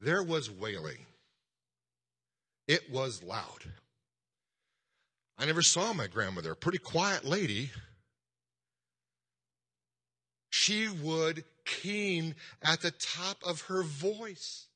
[0.00, 1.06] there was wailing.
[2.70, 3.64] It was loud.
[5.36, 7.72] I never saw my grandmother, a pretty quiet lady.
[10.50, 14.68] She would keen at the top of her voice.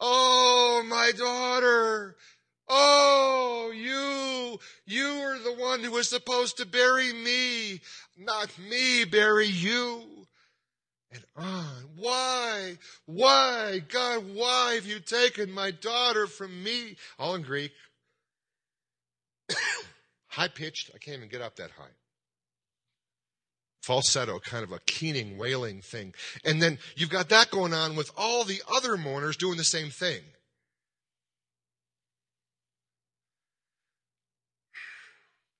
[0.00, 2.16] Oh, my daughter.
[2.66, 7.82] Oh, you, you are the one who was supposed to bury me,
[8.16, 10.20] not me bury you
[11.12, 11.90] and on.
[11.96, 12.78] Why?
[13.06, 13.82] Why?
[13.88, 16.96] God, why have you taken my daughter from me?
[17.18, 17.72] All in Greek.
[20.28, 20.90] high pitched.
[20.94, 21.94] I can't even get up that high.
[23.82, 26.14] falsetto, kind of a keening, wailing thing.
[26.44, 29.90] And then you've got that going on with all the other mourners doing the same
[29.90, 30.20] thing.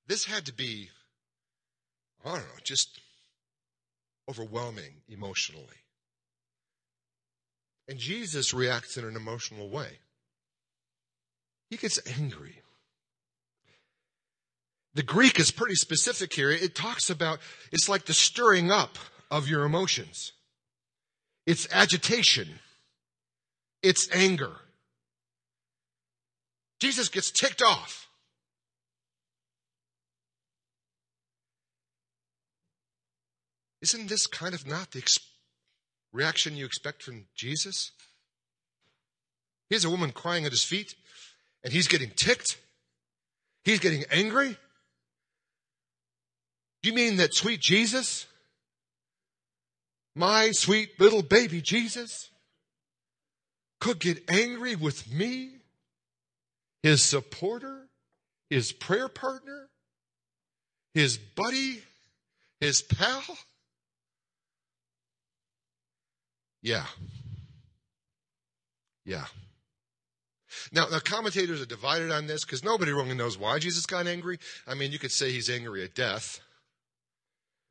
[0.07, 0.90] This had to be,
[2.24, 3.01] I don't know, just
[4.31, 5.66] overwhelming emotionally.
[7.89, 9.99] And Jesus reacts in an emotional way.
[11.68, 12.62] He gets angry.
[14.95, 16.51] The Greek is pretty specific here.
[16.51, 17.41] It talks about,
[17.72, 18.97] it's like the stirring up
[19.31, 20.33] of your emotions.
[21.47, 22.49] It's agitation.
[23.83, 24.53] It's anger.
[26.81, 28.09] Jesus gets ticked off.
[33.83, 35.18] Isn't this kind of not the ex-
[36.12, 37.93] reaction you expect from Jesus?
[39.68, 40.95] Here's a woman crying at his feet,
[41.64, 42.59] and he's getting ticked.
[43.64, 44.57] He's getting angry.
[46.83, 48.26] You mean that sweet Jesus?
[50.16, 52.31] My sweet little baby Jesus
[53.81, 55.51] could get angry with me,
[56.83, 57.89] his supporter,
[58.51, 59.68] his prayer partner,
[60.95, 61.83] his buddy,
[62.61, 63.22] his pal?
[66.62, 66.84] Yeah.
[69.04, 69.24] Yeah.
[70.72, 74.38] Now, the commentators are divided on this because nobody really knows why Jesus got angry.
[74.66, 76.40] I mean, you could say he's angry at death,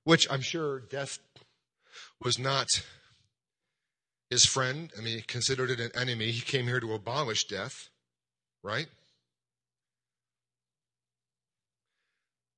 [0.05, 1.19] which I'm sure death
[2.23, 2.67] was not
[4.29, 4.91] his friend.
[4.97, 6.31] I mean, he considered it an enemy.
[6.31, 7.89] He came here to abolish death,
[8.63, 8.87] right?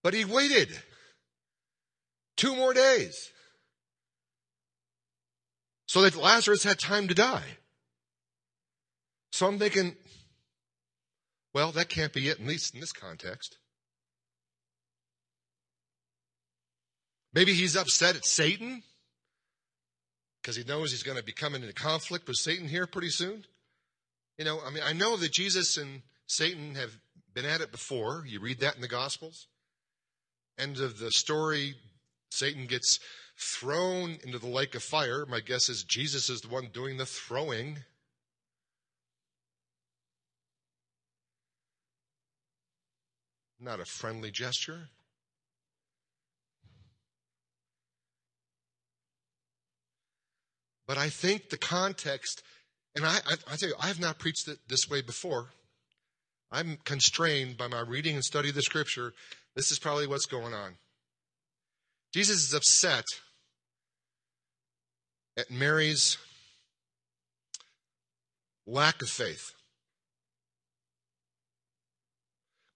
[0.04, 0.70] But he waited
[2.38, 3.32] two more days
[5.92, 7.58] so that Lazarus had time to die.
[9.34, 9.98] So I'm thinking,
[11.54, 13.58] well, that can't be it, at least in this context.
[17.34, 18.84] Maybe he's upset at Satan
[20.42, 23.44] because he knows he's going to be coming into conflict with Satan here pretty soon.
[24.38, 26.92] You know, I mean, I know that Jesus and Satan have
[27.34, 28.24] been at it before.
[28.26, 29.48] You read that in the Gospels.
[30.58, 31.76] End of the story,
[32.30, 32.98] Satan gets
[33.42, 35.26] thrown into the lake of fire.
[35.26, 37.80] My guess is Jesus is the one doing the throwing.
[43.60, 44.90] Not a friendly gesture.
[50.88, 52.44] But I think the context,
[52.96, 55.50] and I, I, I tell you, I have not preached it this way before.
[56.52, 59.14] I'm constrained by my reading and study of the scripture.
[59.56, 60.76] This is probably what's going on.
[62.14, 63.06] Jesus is upset
[65.38, 66.18] at Mary's
[68.66, 69.54] lack of faith.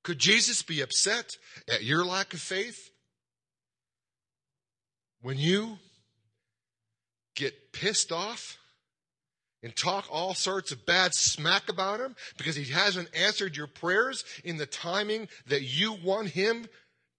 [0.04, 1.38] Could Jesus be upset
[1.68, 2.92] at your lack of faith?
[5.22, 5.80] When you
[7.36, 8.58] get pissed off
[9.64, 14.24] and talk all sorts of bad smack about him because he hasn't answered your prayers
[14.44, 16.68] in the timing that you want him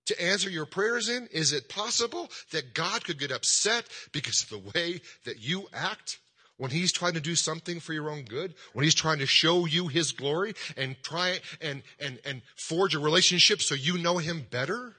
[0.06, 1.28] to answer your prayers in?
[1.28, 6.18] Is it possible that God could get upset because of the way that you act?
[6.58, 9.66] When he's trying to do something for your own good, when he's trying to show
[9.66, 14.46] you his glory and try and, and, and forge a relationship so you know him
[14.50, 14.96] better?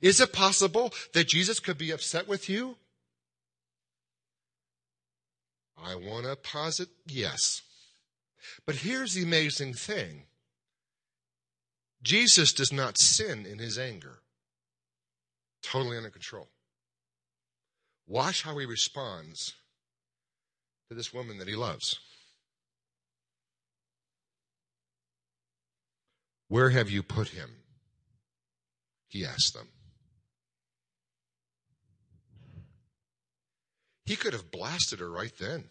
[0.00, 2.76] Is it possible that Jesus could be upset with you?
[5.80, 7.62] I want to posit yes.
[8.66, 10.24] But here's the amazing thing.
[12.02, 14.18] Jesus does not sin in his anger
[15.70, 16.48] totally under control.
[18.06, 19.54] Watch how he responds
[20.88, 21.98] to this woman that he loves.
[26.48, 27.50] Where have you put him?
[29.08, 29.68] He asked them.
[34.04, 35.64] He could have blasted her right then.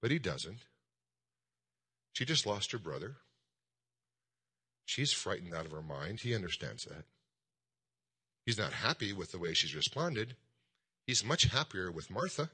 [0.00, 0.60] But he doesn't.
[2.12, 3.16] She just lost her brother.
[4.84, 6.20] She's frightened out of her mind.
[6.20, 7.04] He understands that.
[8.44, 10.36] He's not happy with the way she's responded.
[11.06, 12.50] He's much happier with Martha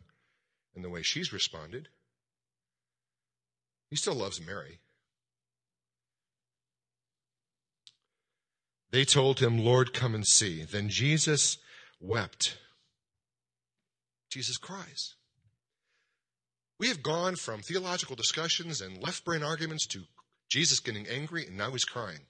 [0.75, 1.89] and the way she's responded.
[3.91, 4.81] He still loves Mary.
[8.91, 10.63] They told him, Lord, come and see.
[10.63, 11.59] Then Jesus
[12.01, 12.57] wept.
[14.31, 15.15] Jesus cries.
[16.79, 20.05] We have gone from theological discussions and left brain arguments to
[20.49, 22.21] Jesus getting angry and now he's crying.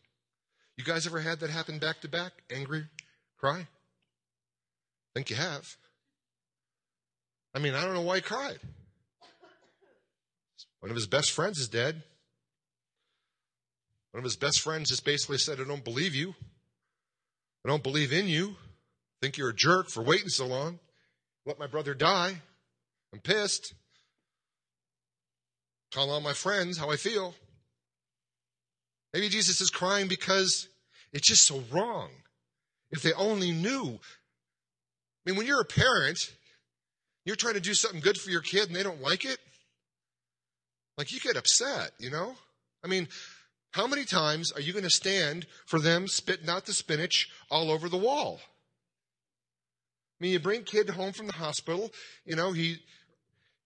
[0.76, 2.32] You guys ever had that happen back to back?
[2.50, 2.86] Angry,
[3.38, 3.66] Cry?
[5.14, 5.76] Think you have.
[7.54, 8.58] I mean, I don't know why he cried.
[10.80, 12.02] One of his best friends is dead.
[14.12, 16.34] One of his best friends just basically said, I don't believe you.
[17.64, 18.56] I don't believe in you.
[19.20, 20.78] Think you're a jerk for waiting so long.
[21.44, 22.36] Let my brother die.
[23.12, 23.74] I'm pissed.
[25.90, 27.34] Tell all my friends how I feel.
[29.12, 30.68] Maybe Jesus is crying because
[31.12, 32.10] it's just so wrong.
[32.90, 33.84] If they only knew.
[33.86, 36.18] I mean, when you're a parent,
[37.24, 39.38] you're trying to do something good for your kid and they don't like it.
[40.96, 42.34] Like you get upset, you know?
[42.82, 43.08] I mean,
[43.72, 47.70] how many times are you going to stand for them spitting out the spinach all
[47.70, 48.40] over the wall?
[50.18, 51.92] I mean, you bring kid home from the hospital,
[52.24, 52.78] you know, he,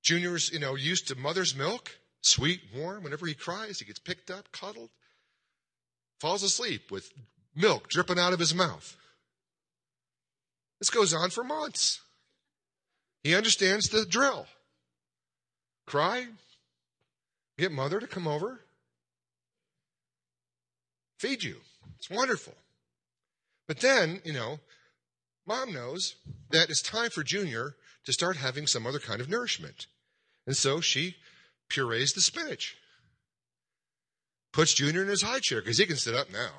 [0.03, 3.05] Junior's, you know, used to mother's milk, sweet, warm.
[3.05, 4.91] Whenever he cries, he gets picked up, cuddled,
[6.21, 7.11] falls asleep with
[7.55, 8.97] milk dripping out of his mouth.
[10.83, 12.01] This goes on for months.
[13.23, 14.49] He understands the drill.
[15.87, 16.27] Cry,
[17.57, 18.59] get mother to come over,
[21.21, 21.59] feed you.
[21.99, 22.55] It's wonderful.
[23.69, 24.59] But then, you know,
[25.47, 26.17] mom knows
[26.51, 29.87] that it's time for Junior to start having some other kind of nourishment.
[30.49, 31.15] And so she
[31.69, 32.77] purees the spinach.
[34.53, 36.51] Puts Junior in his high chair because he can sit up now.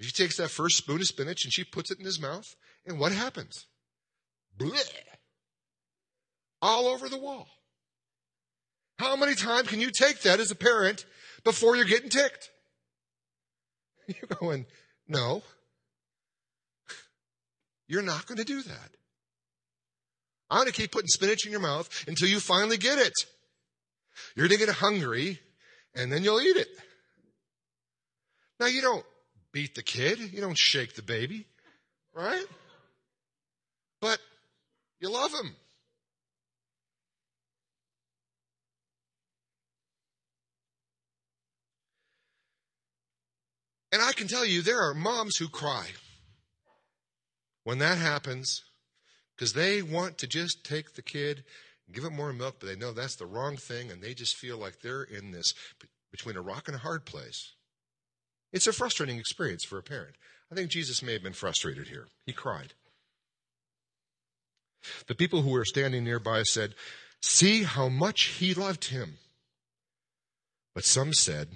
[0.00, 2.54] She takes that first spoon of spinach and she puts it in his mouth.
[2.84, 3.66] And what happens?
[4.58, 4.92] Blech.
[6.60, 7.48] All over the wall.
[8.98, 11.04] How many times can you take that as a parent
[11.44, 12.50] before you're getting ticked?
[14.08, 14.66] You're going,
[15.08, 15.42] no.
[17.88, 18.90] You're not going to do that.
[20.48, 23.12] I'm going to keep putting spinach in your mouth until you finally get it.
[24.36, 25.40] You're going to get hungry
[25.94, 26.68] and then you'll eat it.
[28.60, 29.04] Now you don't
[29.56, 30.18] beat the kid.
[30.18, 31.46] You don't shake the baby,
[32.14, 32.44] right?
[34.02, 34.18] But
[35.00, 35.56] you love him.
[43.92, 45.86] And I can tell you, there are moms who cry
[47.64, 48.62] when that happens
[49.34, 51.44] because they want to just take the kid
[51.90, 54.58] give it more milk, but they know that's the wrong thing and they just feel
[54.58, 55.54] like they're in this
[56.10, 57.55] between a rock and a hard place.
[58.52, 60.16] It's a frustrating experience for a parent.
[60.50, 62.06] I think Jesus may have been frustrated here.
[62.24, 62.74] He cried.
[65.08, 66.74] The people who were standing nearby said,
[67.20, 69.18] See how much he loved him.
[70.74, 71.48] But some said,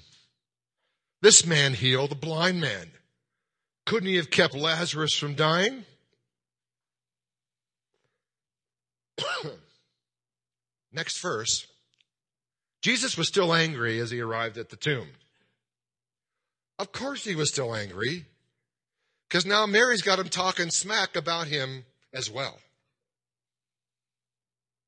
[1.23, 2.93] this man healed a blind man.
[3.85, 5.85] Couldn't he have kept Lazarus from dying?
[10.93, 11.67] Next verse.
[12.83, 15.09] Jesus was still angry as he arrived at the tomb.
[16.81, 18.25] Of course he was still angry,
[19.29, 22.59] because now Mary's got him talking smack about him as well.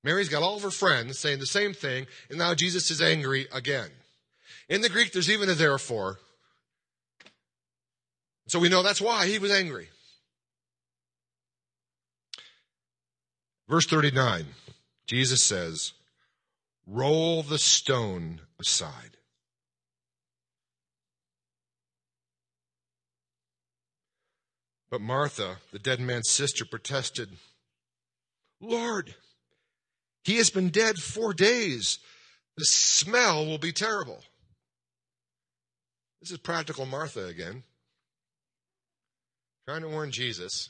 [0.03, 3.47] Mary's got all of her friends saying the same thing, and now Jesus is angry
[3.53, 3.91] again.
[4.71, 6.19] In the Greek, there's even a therefore.
[8.49, 9.91] So we know that's why he was angry.
[13.69, 14.47] Verse 39,
[15.07, 15.93] Jesus says,
[16.87, 19.19] Roll the stone aside.
[24.93, 27.31] But Martha, the dead man's sister, protested,
[28.61, 29.15] Lord,
[30.23, 31.99] he has been dead four days.
[32.59, 34.23] The smell will be terrible.
[36.21, 37.63] This is practical Martha again,
[39.67, 40.69] trying to warn Jesus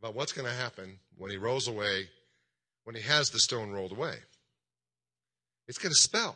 [0.00, 2.08] about what's going to happen when he rolls away,
[2.82, 4.16] when he has the stone rolled away.
[5.68, 6.34] It's going to smell.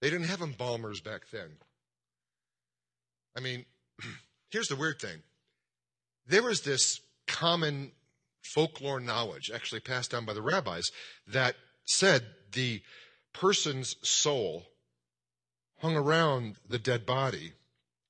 [0.00, 1.48] They didn't have embalmers back then.
[3.36, 3.64] I mean,
[4.50, 5.22] here's the weird thing
[6.26, 7.92] there was this common
[8.42, 10.90] folklore knowledge, actually passed down by the rabbis,
[11.26, 12.82] that said the
[13.32, 14.64] person's soul
[15.80, 17.52] hung around the dead body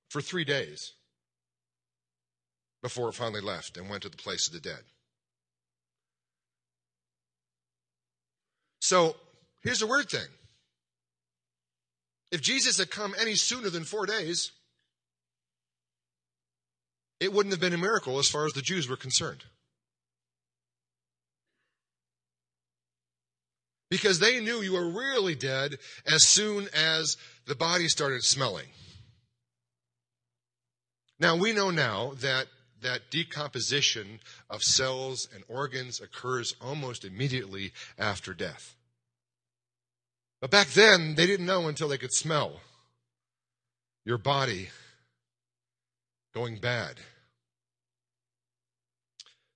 [0.08, 0.92] for three days
[2.82, 4.84] before it finally left and went to the place of the dead.
[8.80, 9.16] So
[9.62, 10.28] here's the weird thing.
[12.30, 14.52] If Jesus had come any sooner than four days,
[17.20, 19.44] it wouldn't have been a miracle as far as the Jews were concerned.
[23.90, 28.66] because they knew you were really dead as soon as the body started smelling.
[31.18, 32.46] Now we know now that
[32.82, 38.74] that decomposition of cells and organs occurs almost immediately after death.
[40.42, 42.60] But back then, they didn't know until they could smell
[44.04, 44.68] your body
[46.36, 46.96] going bad.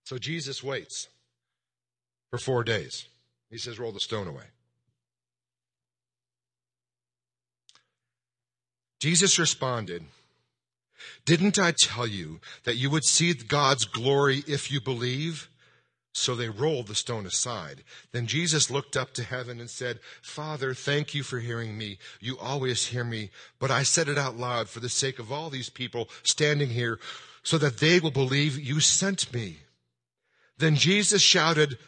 [0.04, 1.08] So Jesus waits
[2.30, 3.06] for four days.
[3.50, 4.44] He says, Roll the stone away.
[8.98, 10.04] Jesus responded,
[11.26, 15.50] Didn't I tell you that you would see God's glory if you believe?
[16.12, 17.84] So they rolled the stone aside.
[18.12, 21.98] Then Jesus looked up to heaven and said, Father, thank you for hearing me.
[22.20, 25.50] You always hear me, but I said it out loud for the sake of all
[25.50, 26.98] these people standing here
[27.42, 29.58] so that they will believe you sent me.
[30.58, 31.78] Then Jesus shouted,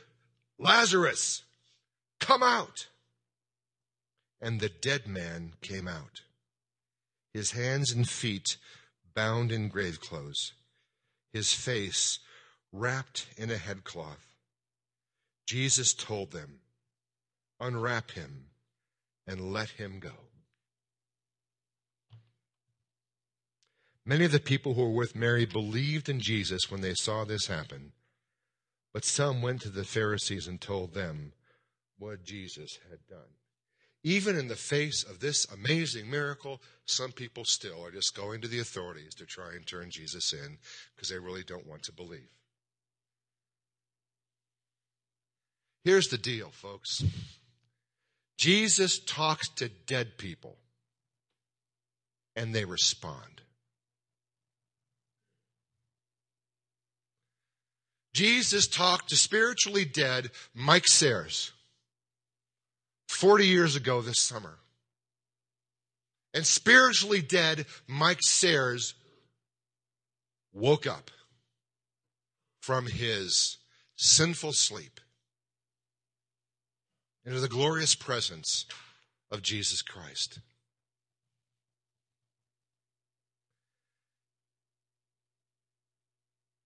[0.59, 1.43] Lazarus,
[2.21, 2.87] come out.
[4.41, 6.23] And the dead man came out,
[7.33, 8.57] his hands and feet
[9.15, 10.53] bound in grave clothes,
[11.33, 12.19] his face
[12.73, 14.27] wrapped in a headcloth.
[15.47, 16.61] Jesus told them,
[17.61, 18.47] Unwrap him
[19.27, 20.11] and let him go.
[24.05, 27.47] Many of the people who were with Mary believed in Jesus when they saw this
[27.47, 27.93] happen,
[28.93, 31.33] but some went to the Pharisees and told them
[31.99, 33.37] what Jesus had done.
[34.03, 38.49] Even in the face of this amazing miracle, some people still are just going to
[38.49, 40.59] the authorities to try and turn Jesus in
[40.97, 42.29] because they really don't want to believe.
[45.85, 47.03] Here's the deal, folks
[48.39, 50.57] Jesus talks to dead people,
[52.37, 53.43] and they respond.
[58.15, 61.53] Jesus talked to spiritually dead Mike Sares
[63.09, 64.59] 40 years ago this summer.
[66.35, 68.95] And spiritually dead Mike Sares
[70.53, 71.11] woke up
[72.61, 73.59] from his
[73.97, 75.01] sinful sleep
[77.25, 78.67] into the glorious presence
[79.31, 80.41] of Jesus Christ.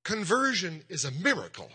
[0.05, 1.71] Conversion is a miracle.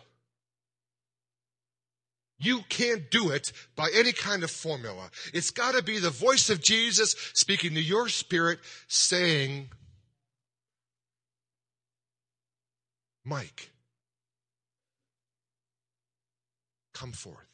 [2.40, 5.12] You can't do it by any kind of formula.
[5.34, 9.70] It's got to be the voice of Jesus speaking to your spirit saying,
[13.24, 13.70] Mike,
[16.94, 17.51] come forth.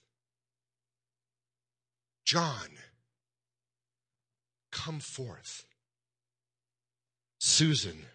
[2.27, 2.67] John,
[4.69, 5.63] come forth.
[7.39, 8.05] Susan,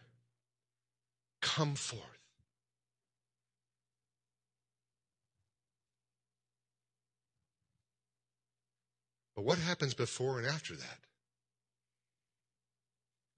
[1.40, 2.02] come forth.
[9.34, 10.98] But what happens before and after that?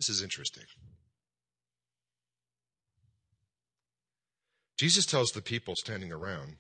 [0.01, 0.65] This is interesting.
[4.77, 6.57] Jesus tells the people standing around,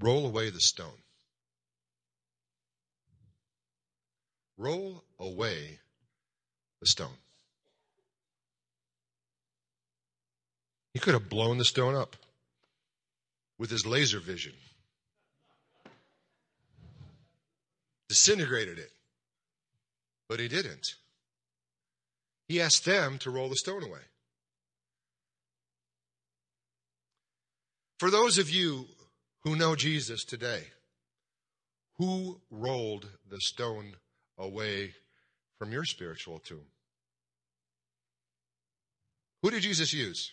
[0.00, 1.02] roll away the stone.
[4.58, 5.78] Roll away
[6.80, 7.18] the stone.
[10.94, 12.16] He could have blown the stone up
[13.58, 14.54] with his laser vision,
[18.08, 18.92] disintegrated it,
[20.28, 20.94] but he didn't.
[22.48, 24.00] He asked them to roll the stone away.
[27.98, 28.86] For those of you
[29.40, 30.64] who know Jesus today,
[31.98, 33.96] who rolled the stone
[34.38, 34.94] away
[35.58, 36.66] from your spiritual tomb.
[39.42, 40.32] Who did Jesus use?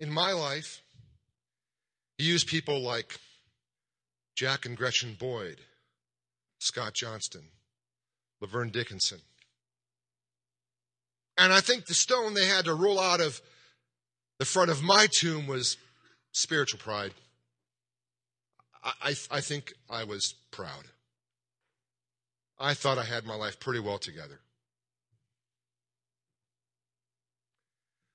[0.00, 0.80] In my life,
[2.16, 3.18] he used people like
[4.36, 5.60] Jack and Gretchen Boyd,
[6.60, 7.42] Scott Johnston,
[8.40, 9.18] Laverne Dickinson.
[11.36, 13.40] And I think the stone they had to roll out of
[14.38, 15.76] the front of my tomb was
[16.32, 17.12] spiritual pride.
[18.84, 20.84] I, I think I was proud.
[22.58, 24.40] I thought I had my life pretty well together.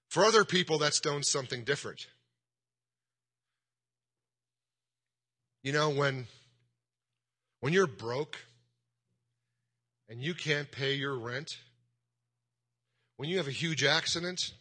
[0.09, 2.07] For other people, that's done something different.
[5.63, 6.27] You know, when,
[7.61, 8.37] when you're broke
[10.09, 11.57] and you can't pay your rent,
[13.17, 14.51] when you have a huge accident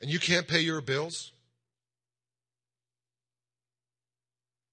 [0.00, 1.32] and you can't pay your bills,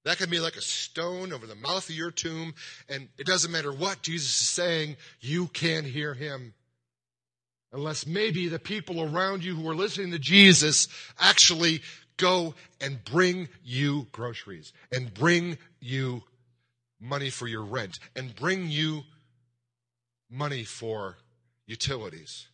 [0.05, 2.53] That can be like a stone over the mouth of your tomb,
[2.87, 6.53] and it doesn't matter what Jesus is saying, you can't hear him.
[7.73, 10.87] Unless maybe the people around you who are listening to Jesus
[11.19, 11.81] actually
[12.17, 16.23] go and bring you groceries and bring you
[17.01, 19.01] money for your rent and bring you
[20.29, 21.17] money for
[21.65, 22.47] utilities.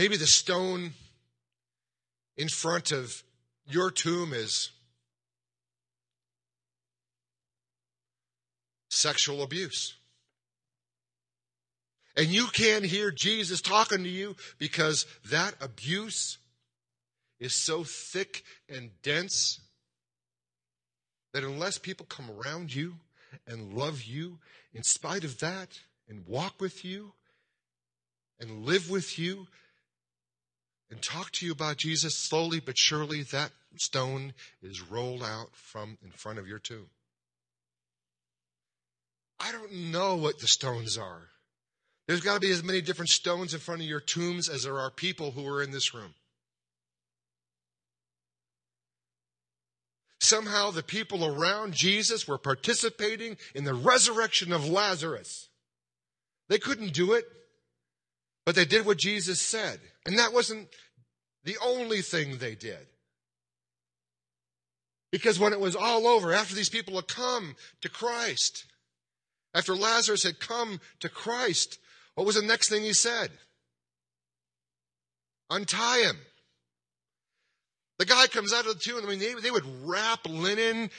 [0.00, 0.94] Maybe the stone
[2.38, 3.22] in front of
[3.66, 4.70] your tomb is
[8.88, 9.96] sexual abuse.
[12.16, 16.38] And you can't hear Jesus talking to you because that abuse
[17.38, 19.60] is so thick and dense
[21.34, 22.94] that unless people come around you
[23.46, 24.38] and love you
[24.72, 25.78] in spite of that
[26.08, 27.12] and walk with you
[28.40, 29.46] and live with you
[30.90, 35.98] and talk to you about Jesus slowly but surely that stone is rolled out from
[36.02, 36.90] in front of your tomb.
[39.38, 41.28] I don't know what the stones are.
[42.06, 44.78] There's got to be as many different stones in front of your tombs as there
[44.78, 46.14] are people who are in this room.
[50.20, 55.48] Somehow the people around Jesus were participating in the resurrection of Lazarus.
[56.48, 57.24] They couldn't do it,
[58.50, 59.78] but they did what Jesus said.
[60.04, 60.66] And that wasn't
[61.44, 62.84] the only thing they did.
[65.12, 68.64] Because when it was all over, after these people had come to Christ,
[69.54, 71.78] after Lazarus had come to Christ,
[72.16, 73.30] what was the next thing he said?
[75.48, 76.18] Untie him.
[78.00, 79.04] The guy comes out of the tomb.
[79.04, 80.90] I mean, they, they would wrap linen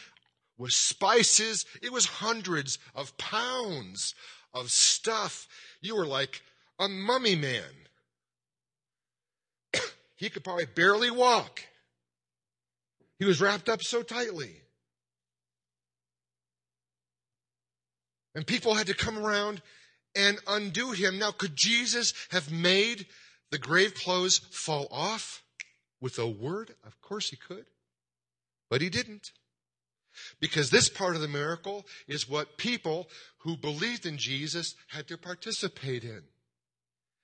[0.57, 1.65] with spices.
[1.83, 4.15] It was hundreds of pounds
[4.53, 5.49] of stuff.
[5.81, 6.41] You were like
[6.81, 7.63] a mummy man.
[10.15, 11.61] he could probably barely walk.
[13.19, 14.55] He was wrapped up so tightly.
[18.33, 19.61] And people had to come around
[20.15, 21.19] and undo him.
[21.19, 23.05] Now, could Jesus have made
[23.51, 25.43] the grave clothes fall off
[26.01, 26.73] with a word?
[26.83, 27.65] Of course he could.
[28.71, 29.31] But he didn't.
[30.39, 33.07] Because this part of the miracle is what people
[33.39, 36.23] who believed in Jesus had to participate in.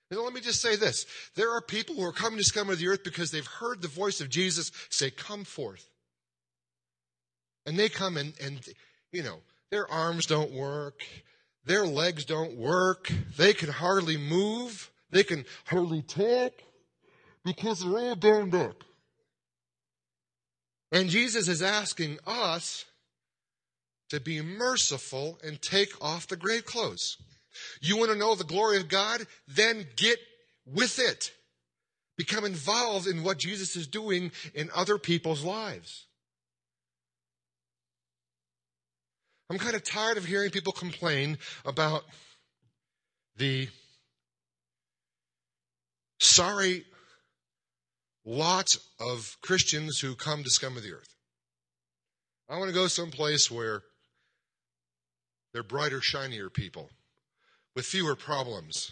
[0.09, 1.05] And let me just say this.
[1.35, 3.87] There are people who are coming to scum of the earth because they've heard the
[3.87, 5.89] voice of Jesus say, come forth.
[7.65, 8.61] And they come and, and,
[9.11, 9.39] you know,
[9.69, 11.03] their arms don't work.
[11.65, 13.11] Their legs don't work.
[13.35, 14.89] They can hardly move.
[15.11, 16.53] They can hardly talk
[17.43, 18.85] because they're all bound up.
[20.93, 22.85] And Jesus is asking us
[24.09, 27.17] to be merciful and take off the grave clothes.
[27.81, 29.25] You want to know the glory of God?
[29.47, 30.19] Then get
[30.65, 31.31] with it.
[32.17, 36.05] Become involved in what Jesus is doing in other people's lives.
[39.49, 42.03] I'm kind of tired of hearing people complain about
[43.37, 43.69] the
[46.19, 46.85] sorry
[48.25, 51.15] lot of Christians who come to scum of the earth.
[52.49, 53.83] I want to go someplace where
[55.53, 56.89] they're brighter, shinier people
[57.77, 58.91] with fewer problems.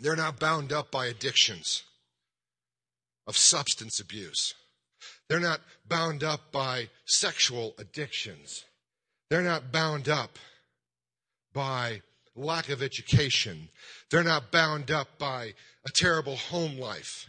[0.00, 1.84] They're not bound up by addictions
[3.28, 4.54] of substance abuse.
[5.28, 8.64] They're not bound up by sexual addictions.
[9.28, 10.36] They're not bound up
[11.54, 12.02] by
[12.34, 13.68] lack of education.
[14.10, 15.54] They're not bound up by
[15.86, 17.28] a terrible home life.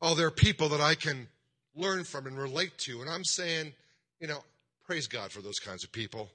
[0.00, 1.26] Oh, there are people that I can
[1.74, 3.00] learn from and relate to.
[3.00, 3.72] And I'm saying,
[4.20, 4.44] you know,
[4.86, 6.30] praise God for those kinds of people.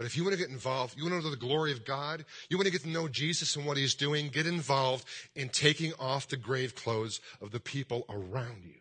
[0.00, 2.24] But if you want to get involved, you want to know the glory of God,
[2.48, 5.04] you want to get to know Jesus and what he's doing, get involved
[5.36, 8.80] in taking off the grave clothes of the people around you.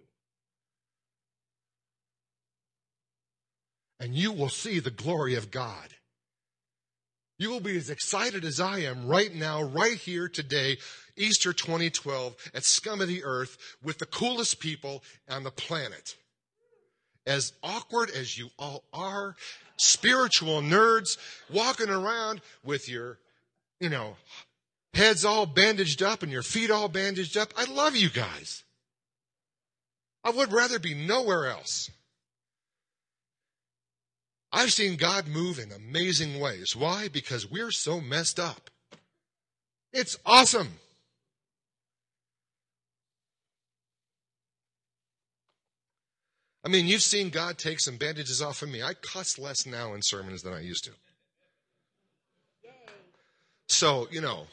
[4.00, 5.94] And you will see the glory of God.
[7.38, 10.78] You will be as excited as I am right now, right here today,
[11.18, 16.16] Easter 2012, at Scum of the Earth, with the coolest people on the planet.
[17.26, 19.36] As awkward as you all are,
[19.78, 21.18] spiritual nerds
[21.52, 23.20] walking around with your,
[23.80, 24.16] you know,
[24.94, 27.54] heads all bandaged up and your feet all bandaged up.
[27.58, 28.64] I love you guys.
[30.24, 31.90] I would rather be nowhere else.
[34.52, 36.76] I've seen God move in amazing ways.
[36.76, 37.08] Why?
[37.08, 38.70] Because we're so messed up.
[39.94, 40.80] It's awesome.
[46.64, 48.84] I mean, you've seen God take some bandages off of me.
[48.84, 50.92] I cuss less now in sermons than I used to.
[53.70, 54.48] So, you know,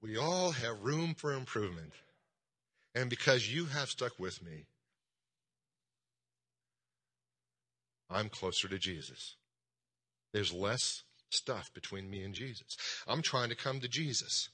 [0.00, 1.92] we all have room for improvement.
[2.94, 4.64] And because you have stuck with me,
[8.08, 9.36] I'm closer to Jesus.
[10.32, 12.76] There's less stuff between me and Jesus.
[13.06, 14.48] I'm trying to come to Jesus.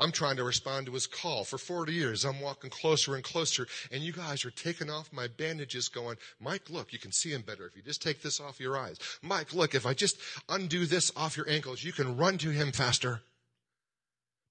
[0.00, 1.44] I'm trying to respond to his call.
[1.44, 5.26] For 40 years, I'm walking closer and closer, and you guys are taking off my
[5.26, 8.60] bandages, going, Mike, look, you can see him better if you just take this off
[8.60, 8.98] your eyes.
[9.22, 10.18] Mike, look, if I just
[10.48, 13.22] undo this off your ankles, you can run to him faster.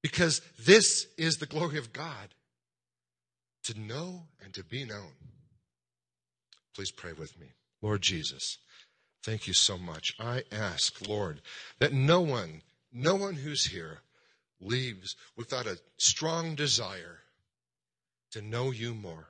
[0.04, 2.36] Because this is the glory of God
[3.64, 5.12] to know and to be known.
[6.76, 7.48] Please pray with me.
[7.82, 8.58] Lord Jesus,
[9.24, 10.14] thank you so much.
[10.20, 11.42] I ask, Lord,
[11.80, 14.02] that no one, no one who's here,
[14.60, 17.20] leaves without a strong desire
[18.32, 19.30] to know you more.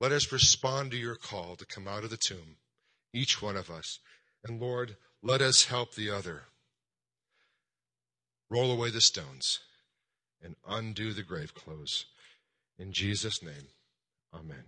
[0.00, 2.56] Let us respond to your call to come out of the tomb,
[3.12, 3.98] each one of us.
[4.44, 6.42] And Lord, let us help the other.
[8.50, 9.60] Roll away the stones
[10.42, 12.06] and undo the grave clothes.
[12.78, 13.68] In Jesus' name,
[14.32, 14.64] amen.